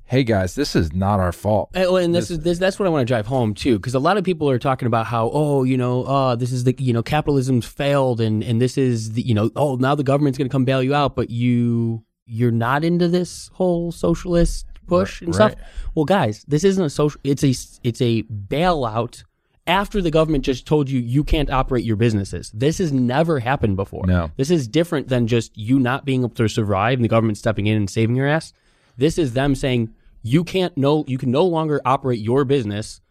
hey 0.05 0.23
guys, 0.23 0.55
this 0.55 0.75
is 0.75 0.93
not 0.93 1.19
our 1.19 1.31
fault. 1.31 1.69
And, 1.73 1.85
well, 1.85 1.97
and 1.97 2.15
this 2.15 2.31
is 2.31 2.39
this, 2.39 2.59
that's 2.59 2.79
what 2.79 2.85
I 2.85 2.89
want 2.89 3.05
to 3.05 3.11
drive 3.11 3.27
home 3.27 3.53
too, 3.53 3.77
because 3.77 3.93
a 3.93 3.99
lot 3.99 4.17
of 4.17 4.23
people 4.23 4.49
are 4.49 4.59
talking 4.59 4.87
about 4.87 5.05
how 5.05 5.29
oh 5.33 5.63
you 5.63 5.77
know 5.77 6.03
uh 6.03 6.35
this 6.35 6.51
is 6.51 6.63
the 6.63 6.75
you 6.79 6.93
know 6.93 7.03
capitalism's 7.03 7.65
failed 7.65 8.21
and 8.21 8.43
and 8.43 8.61
this 8.61 8.77
is 8.77 9.13
the 9.13 9.21
you 9.21 9.33
know 9.33 9.49
oh 9.55 9.75
now 9.75 9.95
the 9.95 10.03
government's 10.03 10.37
going 10.37 10.47
to 10.47 10.51
come 10.51 10.65
bail 10.65 10.81
you 10.81 10.95
out, 10.95 11.15
but 11.15 11.29
you 11.29 12.03
you're 12.25 12.51
not 12.51 12.83
into 12.83 13.07
this 13.07 13.49
whole 13.53 13.91
socialist 13.91 14.65
push 14.87 15.21
and 15.21 15.35
stuff. 15.35 15.53
right. 15.53 15.63
Well, 15.95 16.05
guys, 16.05 16.43
this 16.47 16.63
isn't 16.63 16.83
a 16.83 16.89
social. 16.89 17.19
It's 17.23 17.43
a 17.43 17.53
it's 17.83 18.01
a 18.01 18.23
bailout. 18.23 19.23
After 19.67 20.01
the 20.01 20.11
government 20.11 20.45
just 20.45 20.65
told 20.65 20.89
you 20.89 20.99
you 20.99 21.25
can't 21.25 21.49
operate 21.49 21.83
your 21.83 21.97
businesses, 21.97 22.51
this 22.53 22.77
has 22.77 22.93
never 22.93 23.39
happened 23.39 23.75
before. 23.75 24.05
No. 24.07 24.31
This 24.37 24.49
is 24.49 24.67
different 24.67 25.09
than 25.09 25.27
just 25.27 25.57
you 25.57 25.77
not 25.77 26.05
being 26.05 26.21
able 26.21 26.29
to 26.29 26.47
survive 26.47 26.97
and 26.97 27.03
the 27.03 27.09
government 27.09 27.37
stepping 27.37 27.67
in 27.67 27.75
and 27.75 27.89
saving 27.89 28.15
your 28.15 28.27
ass. 28.27 28.53
This 28.95 29.17
is 29.17 29.33
them 29.33 29.55
saying 29.55 29.93
you 30.23 30.43
can't 30.43 30.75
no 30.77 31.03
you 31.07 31.17
can 31.17 31.31
no 31.31 31.45
longer 31.45 31.81
operate 31.85 32.19
your 32.19 32.45
business. 32.45 33.01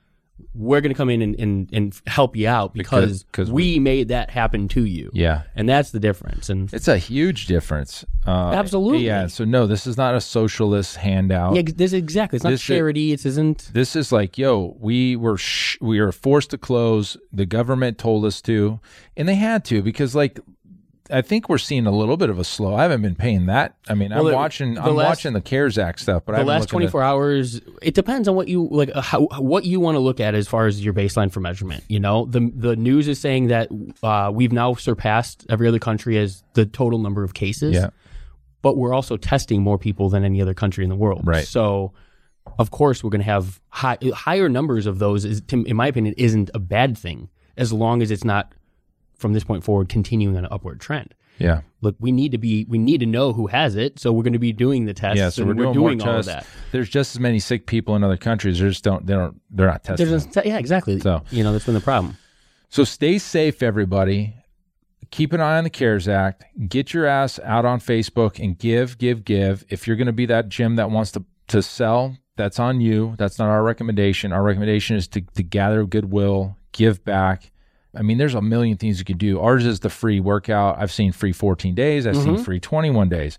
We're 0.54 0.80
going 0.80 0.92
to 0.92 0.96
come 0.96 1.10
in 1.10 1.22
and, 1.22 1.34
and, 1.38 1.70
and 1.72 2.00
help 2.06 2.34
you 2.36 2.48
out 2.48 2.74
because, 2.74 3.22
Because- 3.24 3.46
'cause 3.48 3.50
we, 3.52 3.78
made 3.78 4.08
that 4.08 4.30
happen 4.30 4.68
to 4.68 4.84
you. 4.84 5.10
Yeah. 5.14 5.42
And 5.54 5.68
that's 5.68 5.90
the 5.90 6.00
difference. 6.00 6.48
And 6.50 6.72
It's 6.72 6.88
a 6.88 6.98
huge 6.98 7.46
difference. 7.46 8.04
Uh, 8.26 8.50
Absolutely. 8.52 9.04
Yeah. 9.06 9.26
So 9.28 9.44
no, 9.44 9.66
this 9.66 9.86
is 9.86 9.96
not 9.96 10.14
a 10.14 10.20
socialist 10.20 10.96
handout. 10.96 11.54
yeah, 11.56 11.62
this 11.74 11.92
exactly. 11.92 12.36
It's 12.36 12.44
not 12.44 12.50
This 12.50 12.60
is- 12.60 12.66
charity. 12.66 13.12
It 13.12 13.24
isn't. 13.26 13.70
This 13.72 13.94
is 13.96 14.12
like, 14.12 14.36
yo, 14.38 14.76
we 14.80 15.14
were 15.16 15.36
sh- 15.38 15.78
we 15.80 16.00
were 16.00 16.12
forced 16.12 16.50
to 16.50 16.58
close. 16.58 17.16
The 17.32 17.46
government 17.46 17.98
told 17.98 18.24
us 18.24 18.40
to, 18.42 18.80
and 19.16 19.28
they 19.28 19.34
had 19.36 19.64
to 19.66 19.82
because, 19.82 20.14
like, 20.14 20.40
I 21.10 21.22
think 21.22 21.48
we're 21.48 21.58
seeing 21.58 21.86
a 21.86 21.90
little 21.90 22.16
bit 22.16 22.30
of 22.30 22.38
a 22.38 22.44
slow. 22.44 22.74
I 22.74 22.82
haven't 22.82 23.02
been 23.02 23.14
paying 23.14 23.46
that. 23.46 23.76
I 23.88 23.94
mean, 23.94 24.12
I'm 24.12 24.24
watching. 24.24 24.74
the 24.74 24.82
I'm 24.82 24.94
last- 24.96 25.06
watching 25.08 25.32
the 25.32 25.40
CARES 25.40 25.78
Act 25.78 26.00
stuff, 26.00 26.22
but 26.26 26.34
I 26.34 26.38
the 26.38 26.44
last 26.44 26.60
looked 26.62 26.72
into- 26.72 26.90
24 26.90 27.02
hours 27.02 27.60
it 27.82 27.94
depends 27.94 28.26
on 28.28 28.34
what 28.36 28.48
you 28.48 28.68
like 28.70 28.90
uh, 28.94 29.00
how, 29.00 29.26
what 29.38 29.64
you 29.64 29.78
want 29.80 29.94
to 29.96 30.00
look 30.00 30.18
at 30.20 30.34
as 30.34 30.48
far 30.48 30.66
as 30.66 30.84
your 30.84 30.94
baseline 30.94 31.30
for 31.30 31.40
measurement 31.40 31.84
you 31.88 32.00
know 32.00 32.24
the 32.26 32.50
the 32.54 32.74
news 32.76 33.06
is 33.08 33.18
saying 33.20 33.48
that 33.48 33.68
uh, 34.02 34.30
we've 34.34 34.52
now 34.52 34.74
surpassed 34.74 35.46
every 35.48 35.68
other 35.68 35.78
country 35.78 36.18
as 36.18 36.42
the 36.54 36.64
total 36.66 36.98
number 36.98 37.22
of 37.22 37.34
cases 37.34 37.74
Yeah. 37.74 37.90
but 38.62 38.76
we're 38.76 38.94
also 38.94 39.16
testing 39.16 39.62
more 39.62 39.78
people 39.78 40.08
than 40.08 40.24
any 40.24 40.40
other 40.42 40.54
country 40.54 40.82
in 40.84 40.90
the 40.90 40.96
world 40.96 41.22
Right. 41.24 41.46
so 41.46 41.92
of 42.58 42.70
course 42.70 43.02
we're 43.04 43.10
going 43.10 43.20
to 43.20 43.24
have 43.26 43.60
high, 43.68 43.98
higher 44.14 44.48
numbers 44.48 44.86
of 44.86 44.98
those 44.98 45.24
is 45.24 45.40
to- 45.48 45.64
in 45.64 45.76
my 45.76 45.86
opinion 45.88 46.14
isn't 46.16 46.50
a 46.54 46.58
bad 46.58 46.96
thing 46.96 47.28
as 47.56 47.72
long 47.72 48.02
as 48.02 48.10
it's 48.10 48.24
not 48.24 48.52
from 49.18 49.32
this 49.32 49.44
point 49.44 49.64
forward 49.64 49.88
continuing 49.88 50.36
on 50.36 50.44
an 50.44 50.52
upward 50.52 50.80
trend 50.80 51.14
Yeah. 51.38 51.60
look 51.80 51.96
we 51.98 52.12
need 52.12 52.32
to 52.32 52.38
be 52.38 52.64
we 52.68 52.78
need 52.78 53.00
to 53.00 53.06
know 53.06 53.32
who 53.32 53.46
has 53.48 53.76
it 53.76 53.98
so 53.98 54.12
we're 54.12 54.22
going 54.22 54.32
to 54.32 54.38
be 54.38 54.52
doing 54.52 54.84
the 54.86 54.94
tests 54.94 55.18
Yeah, 55.18 55.28
so 55.30 55.44
we're 55.44 55.54
doing, 55.54 55.98
more 55.98 56.08
all 56.08 56.18
of 56.20 56.26
that 56.26 56.46
There's 56.72 56.88
just 56.88 57.14
as 57.14 57.20
many 57.20 57.38
sick 57.38 57.66
people 57.66 57.96
in 57.96 58.04
other 58.04 58.16
countries. 58.16 58.58
They 58.58 58.68
just 58.68 58.84
don't. 58.84 59.06
They 59.06 59.14
don't. 59.14 59.40
They're 59.50 59.66
not 59.66 59.84
testing. 59.84 60.08
A, 60.12 60.46
yeah, 60.48 60.58
exactly. 60.58 60.98
So- 61.00 61.22
you 61.30 61.42
know, 61.44 61.52
that's 61.52 61.64
been 61.64 61.74
the 61.74 61.80
problem. 61.80 62.16
So 62.68 62.84
stay 62.84 63.18
safe, 63.18 63.62
everybody. 63.62 64.34
Keep 65.10 65.32
an 65.32 65.40
eye 65.40 65.56
on 65.58 65.64
the 65.64 65.70
CARES 65.70 66.08
Act. 66.08 66.44
Get 66.68 66.92
your 66.92 67.06
ass 67.06 67.38
out 67.44 67.64
on 67.64 67.78
Facebook 67.80 68.42
and 68.42 68.58
give, 68.58 68.98
give, 68.98 69.24
give. 69.24 69.64
If 69.68 69.86
you're 69.86 69.96
going 69.96 70.08
to 70.08 70.12
be 70.12 70.26
that 70.26 70.48
gym 70.48 70.76
that 70.76 70.90
wants 70.90 71.12
to 71.12 71.24
to 71.48 71.62
sell, 71.62 72.16
that's 72.36 72.58
on 72.58 72.80
you. 72.80 73.14
That's 73.16 73.38
not 73.38 73.48
our 73.48 73.62
recommendation. 73.62 74.32
Our 74.32 74.42
recommendation 74.42 74.96
is 74.96 75.06
to 75.08 75.20
to 75.20 75.42
gather 75.44 75.84
goodwill, 75.86 76.56
give 76.72 77.04
back. 77.04 77.52
I 77.96 78.02
mean, 78.02 78.18
there's 78.18 78.34
a 78.34 78.42
million 78.42 78.76
things 78.76 78.98
you 78.98 79.04
can 79.04 79.16
do. 79.18 79.40
Ours 79.40 79.64
is 79.66 79.80
the 79.80 79.90
free 79.90 80.20
workout. 80.20 80.78
I've 80.78 80.92
seen 80.92 81.12
free 81.12 81.32
14 81.32 81.74
days. 81.74 82.06
I've 82.06 82.16
seen 82.16 82.36
free 82.38 82.60
21 82.60 83.08
days, 83.08 83.38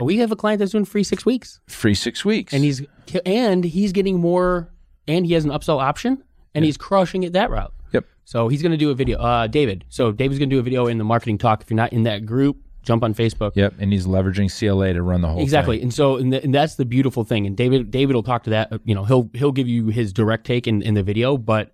we 0.00 0.18
have 0.18 0.32
a 0.32 0.36
client 0.36 0.58
that's 0.58 0.72
doing 0.72 0.84
free 0.84 1.04
six 1.04 1.24
weeks, 1.24 1.60
free 1.68 1.94
six 1.94 2.24
weeks. 2.24 2.52
and 2.52 2.64
he's 2.64 2.82
and 3.24 3.62
he's 3.64 3.92
getting 3.92 4.18
more, 4.20 4.68
and 5.06 5.24
he 5.26 5.34
has 5.34 5.44
an 5.44 5.50
upsell 5.52 5.80
option, 5.80 6.22
and 6.54 6.64
he's 6.64 6.76
crushing 6.76 7.22
it 7.22 7.32
that 7.34 7.50
route. 7.50 7.72
yep. 7.92 8.04
So 8.24 8.48
he's 8.48 8.62
going 8.62 8.72
to 8.72 8.78
do 8.78 8.90
a 8.90 8.94
video. 8.94 9.18
Uh, 9.18 9.46
David. 9.46 9.84
So 9.88 10.10
David's 10.10 10.38
going 10.40 10.50
to 10.50 10.56
do 10.56 10.60
a 10.60 10.62
video 10.62 10.88
in 10.88 10.98
the 10.98 11.04
marketing 11.04 11.38
talk. 11.38 11.62
If 11.62 11.70
you're 11.70 11.76
not 11.76 11.92
in 11.92 12.02
that 12.02 12.26
group, 12.26 12.56
jump 12.82 13.04
on 13.04 13.14
Facebook. 13.14 13.52
Yep. 13.54 13.74
And 13.78 13.92
he's 13.92 14.06
leveraging 14.06 14.50
CLA 14.58 14.92
to 14.94 15.02
run 15.02 15.20
the 15.20 15.28
whole 15.28 15.40
Exactly, 15.40 15.76
thing. 15.76 15.84
and 15.84 15.94
so 15.94 16.16
and, 16.16 16.32
th- 16.32 16.42
and 16.42 16.52
that's 16.52 16.74
the 16.74 16.84
beautiful 16.84 17.22
thing. 17.22 17.46
And 17.46 17.56
David, 17.56 17.92
David 17.92 18.16
will 18.16 18.24
talk 18.24 18.42
to 18.44 18.50
that. 18.50 18.72
You 18.84 18.96
know, 18.96 19.04
he'll 19.04 19.30
he'll 19.34 19.52
give 19.52 19.68
you 19.68 19.86
his 19.88 20.12
direct 20.12 20.44
take 20.46 20.66
in, 20.66 20.82
in 20.82 20.94
the 20.94 21.04
video, 21.04 21.36
but 21.36 21.72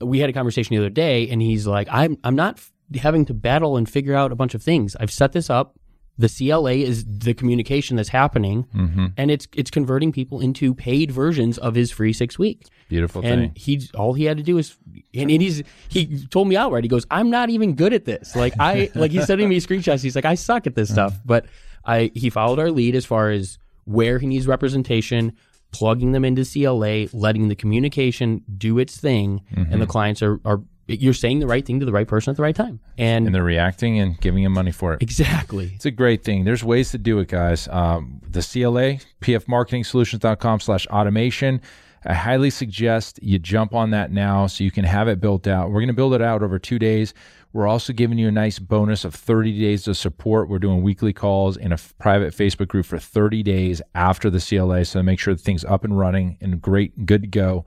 we 0.00 0.18
had 0.20 0.28
a 0.30 0.32
conversation 0.32 0.74
the 0.76 0.80
other 0.80 0.90
day, 0.90 1.28
and 1.28 1.40
he's 1.40 1.66
like, 1.66 1.88
"I'm 1.90 2.18
I'm 2.24 2.34
not 2.36 2.58
f- 2.58 2.72
having 3.00 3.24
to 3.26 3.34
battle 3.34 3.76
and 3.76 3.88
figure 3.88 4.14
out 4.14 4.32
a 4.32 4.36
bunch 4.36 4.54
of 4.54 4.62
things. 4.62 4.96
I've 5.00 5.10
set 5.12 5.32
this 5.32 5.48
up. 5.50 5.78
The 6.18 6.30
CLA 6.30 6.72
is 6.72 7.04
the 7.06 7.34
communication 7.34 7.96
that's 7.96 8.08
happening, 8.08 8.64
Mm-hmm. 8.74 9.06
and 9.18 9.30
it's 9.30 9.46
it's 9.54 9.70
converting 9.70 10.12
people 10.12 10.40
into 10.40 10.74
paid 10.74 11.10
versions 11.10 11.58
of 11.58 11.74
his 11.74 11.90
free 11.90 12.12
six 12.14 12.38
weeks. 12.38 12.70
Beautiful 12.88 13.20
And 13.24 13.40
thing. 13.40 13.52
he 13.54 13.88
all 13.94 14.14
he 14.14 14.24
had 14.24 14.36
to 14.38 14.42
do 14.42 14.56
is, 14.56 14.76
and, 15.14 15.30
and 15.30 15.42
he's 15.42 15.62
he 15.88 16.24
told 16.28 16.48
me 16.48 16.56
outright. 16.56 16.84
He 16.84 16.88
goes, 16.88 17.04
"I'm 17.10 17.28
not 17.30 17.50
even 17.50 17.74
good 17.74 17.92
at 17.92 18.04
this. 18.06 18.34
Like 18.34 18.54
I 18.58 18.90
like 18.94 19.10
he's 19.10 19.26
sending 19.26 19.48
me 19.48 19.60
screenshots. 19.60 20.02
He's 20.02 20.16
like, 20.16 20.24
I 20.24 20.36
suck 20.36 20.66
at 20.66 20.74
this 20.74 20.90
stuff." 20.90 21.18
But 21.24 21.46
I 21.84 22.10
he 22.14 22.30
followed 22.30 22.58
our 22.58 22.70
lead 22.70 22.94
as 22.94 23.04
far 23.04 23.30
as 23.30 23.58
where 23.84 24.18
he 24.18 24.26
needs 24.26 24.46
representation, 24.46 25.32
plugging 25.78 26.12
them 26.12 26.24
into 26.24 26.44
CLA, 26.44 27.06
letting 27.12 27.48
the 27.48 27.54
communication 27.54 28.42
do 28.56 28.78
its 28.78 28.96
thing, 28.98 29.42
and 29.54 29.80
the 29.82 29.86
clients 29.86 30.22
are 30.22 30.40
are 30.44 30.60
you're 30.88 31.14
saying 31.14 31.40
the 31.40 31.48
right 31.48 31.66
thing 31.66 31.80
to 31.80 31.86
the 31.86 31.90
right 31.90 32.06
person 32.06 32.30
at 32.30 32.36
the 32.36 32.44
right 32.44 32.54
time. 32.54 32.78
And, 32.96 33.26
And 33.26 33.34
they're 33.34 33.42
reacting 33.42 33.98
and 33.98 34.20
giving 34.20 34.44
him 34.44 34.52
money 34.52 34.70
for 34.70 34.94
it. 34.94 35.02
exactly. 35.02 35.72
It's 35.74 35.84
a 35.84 35.90
great 35.90 36.22
thing. 36.22 36.44
There's 36.44 36.62
ways 36.62 36.92
to 36.92 36.98
do 36.98 37.18
it, 37.18 37.26
guys. 37.26 37.66
Um, 37.72 38.20
the 38.28 38.40
CLA, 38.40 38.98
pfmarketingsolutions.com 39.20 40.60
slash 40.60 40.86
automation. 40.86 41.60
I 42.04 42.14
highly 42.14 42.50
suggest 42.50 43.18
you 43.20 43.40
jump 43.40 43.74
on 43.74 43.90
that 43.90 44.12
now 44.12 44.46
so 44.46 44.62
you 44.62 44.70
can 44.70 44.84
have 44.84 45.08
it 45.08 45.20
built 45.20 45.48
out. 45.48 45.70
We're 45.70 45.80
going 45.80 45.88
to 45.88 45.92
build 45.94 46.14
it 46.14 46.22
out 46.22 46.42
over 46.44 46.58
two 46.58 46.78
days. 46.78 47.14
We're 47.52 47.66
also 47.66 47.92
giving 47.92 48.18
you 48.18 48.28
a 48.28 48.32
nice 48.32 48.58
bonus 48.58 49.04
of 49.04 49.14
30 49.14 49.58
days 49.58 49.88
of 49.88 49.96
support. 49.96 50.48
We're 50.48 50.58
doing 50.58 50.82
weekly 50.82 51.12
calls 51.12 51.56
in 51.56 51.72
a 51.72 51.74
f- 51.74 51.94
private 51.98 52.34
Facebook 52.34 52.68
group 52.68 52.86
for 52.86 52.98
30 52.98 53.42
days 53.42 53.80
after 53.94 54.28
the 54.28 54.40
CLA. 54.40 54.84
So 54.84 55.02
make 55.02 55.18
sure 55.18 55.34
thing's 55.34 55.64
up 55.64 55.84
and 55.84 55.98
running 55.98 56.36
and 56.40 56.60
great, 56.60 57.06
good 57.06 57.22
to 57.22 57.28
go. 57.28 57.64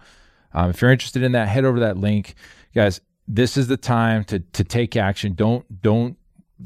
Um, 0.54 0.70
if 0.70 0.82
you're 0.82 0.92
interested 0.92 1.24
in 1.24 1.32
that, 1.34 1.48
head 1.48 1.65
over 1.65 1.78
to 1.78 1.82
that 1.82 1.98
link, 1.98 2.36
guys. 2.74 3.02
This 3.28 3.58
is 3.58 3.68
the 3.68 3.78
time 3.78 4.24
to 4.26 4.39
to 4.39 4.63
take 4.63 4.96
action. 4.96 5.36
Don't 5.36 5.82
don't 5.84 6.18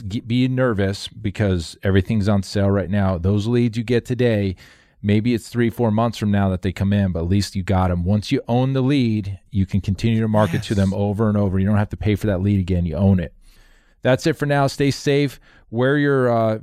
get, 0.08 0.28
be 0.28 0.47
nervous 0.47 1.08
because 1.08 1.78
everything's 1.84 2.30
on 2.30 2.43
sale 2.43 2.71
right 2.71 2.89
now. 2.89 3.17
Those 3.17 3.47
leads 3.47 3.78
you 3.78 3.84
get 3.84 4.06
today, 4.06 4.56
maybe 5.03 5.33
it's 5.33 5.49
three, 5.49 5.69
four 5.69 5.91
months 5.91 6.17
from 6.17 6.31
now 6.31 6.49
that 6.49 6.61
they 6.63 6.71
come 6.71 6.93
in, 6.93 7.11
but 7.11 7.19
at 7.19 7.27
least 7.27 7.55
you 7.55 7.61
got 7.61 7.89
them. 7.89 8.05
Once 8.05 8.31
you 8.31 8.41
own 8.47 8.73
the 8.73 8.81
lead, 8.81 9.39
you 9.51 9.65
can 9.65 9.81
continue 9.81 10.21
to 10.21 10.27
market 10.27 10.63
to 10.63 10.73
them 10.73 10.93
over 10.93 11.27
and 11.27 11.37
over. 11.37 11.59
You 11.59 11.67
don't 11.67 11.77
have 11.77 11.89
to 11.89 11.97
pay 11.97 12.15
for 12.15 12.27
that 12.27 12.41
lead 12.41 12.59
again. 12.59 12.85
You 12.85 12.95
own 12.95 13.19
it. 13.19 13.33
That's 14.01 14.25
it 14.25 14.33
for 14.33 14.45
now. 14.45 14.67
Stay 14.67 14.91
safe. 14.91 15.39
Wear 15.69 15.97
your 15.97 16.31
uh, 16.31 16.59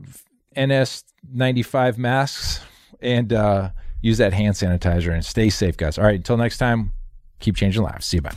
NS95 0.57 1.99
masks 1.99 2.61
and 3.01 3.33
uh, 3.33 3.71
use 4.01 4.19
that 4.19 4.33
hand 4.33 4.55
sanitizer 4.55 5.13
and 5.13 5.25
stay 5.25 5.51
safe, 5.51 5.77
guys. 5.77 5.99
All 5.99 6.05
right. 6.05 6.17
Until 6.17 6.37
next 6.37 6.59
time, 6.59 6.93
keep 7.41 7.57
changing 7.57 7.83
lives. 7.83 8.07
See 8.07 8.17
you. 8.17 8.23
Bye. 8.23 8.35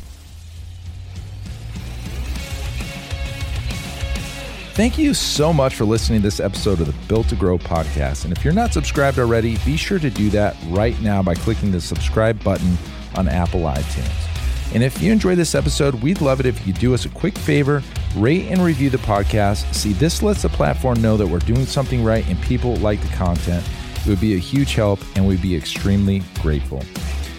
Thank 4.73 4.97
you 4.97 5.13
so 5.13 5.53
much 5.53 5.75
for 5.75 5.86
listening 5.86 6.21
to 6.21 6.23
this 6.23 6.39
episode 6.39 6.81
of 6.81 6.88
the 6.88 7.07
Built 7.07 7.29
to 7.29 7.36
Grow 7.36 7.59
podcast. 7.59 8.25
And 8.25 8.36
if 8.36 8.43
you're 8.43 8.55
not 8.55 8.73
subscribed 8.73 9.19
already, 9.19 9.59
be 9.63 9.77
sure 9.77 9.99
to 9.99 10.09
do 10.09 10.31
that 10.31 10.57
right 10.69 10.99
now 10.99 11.21
by 11.21 11.36
clicking 11.36 11.71
the 11.71 11.79
subscribe 11.79 12.43
button 12.43 12.75
on 13.13 13.27
Apple 13.27 13.59
iTunes. 13.59 14.73
And 14.73 14.81
if 14.81 14.99
you 14.99 15.12
enjoyed 15.12 15.38
this 15.38 15.53
episode, 15.53 16.01
we'd 16.01 16.21
love 16.21 16.39
it 16.39 16.47
if 16.47 16.65
you 16.65 16.73
do 16.73 16.95
us 16.95 17.05
a 17.05 17.09
quick 17.09 17.38
favor, 17.38 17.83
rate 18.15 18.47
and 18.47 18.62
review 18.62 18.89
the 18.89 18.97
podcast. 18.97 19.71
See, 19.75 19.93
this 19.93 20.23
lets 20.23 20.41
the 20.41 20.49
platform 20.49 20.99
know 21.03 21.17
that 21.17 21.27
we're 21.27 21.38
doing 21.38 21.67
something 21.67 22.03
right 22.03 22.27
and 22.27 22.41
people 22.41 22.75
like 22.77 22.99
the 22.99 23.15
content. 23.15 23.63
It 23.97 24.07
would 24.07 24.19
be 24.19 24.33
a 24.33 24.39
huge 24.39 24.73
help 24.73 24.99
and 25.15 25.27
we'd 25.27 25.39
be 25.39 25.55
extremely 25.55 26.23
grateful. 26.41 26.79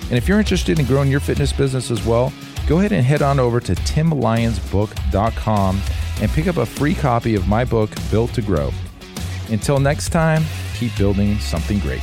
And 0.02 0.12
if 0.12 0.28
you're 0.28 0.38
interested 0.38 0.78
in 0.78 0.86
growing 0.86 1.10
your 1.10 1.18
fitness 1.18 1.52
business 1.52 1.90
as 1.90 2.06
well, 2.06 2.32
go 2.68 2.78
ahead 2.78 2.92
and 2.92 3.04
head 3.04 3.22
on 3.22 3.40
over 3.40 3.58
to 3.58 3.74
timlyonsbook.com 3.74 5.80
and 6.20 6.30
pick 6.30 6.46
up 6.46 6.56
a 6.56 6.66
free 6.66 6.94
copy 6.94 7.34
of 7.34 7.48
my 7.48 7.64
book, 7.64 7.90
Built 8.10 8.32
to 8.34 8.42
Grow. 8.42 8.70
Until 9.50 9.78
next 9.78 10.10
time, 10.10 10.42
keep 10.74 10.96
building 10.96 11.38
something 11.38 11.78
great. 11.80 12.02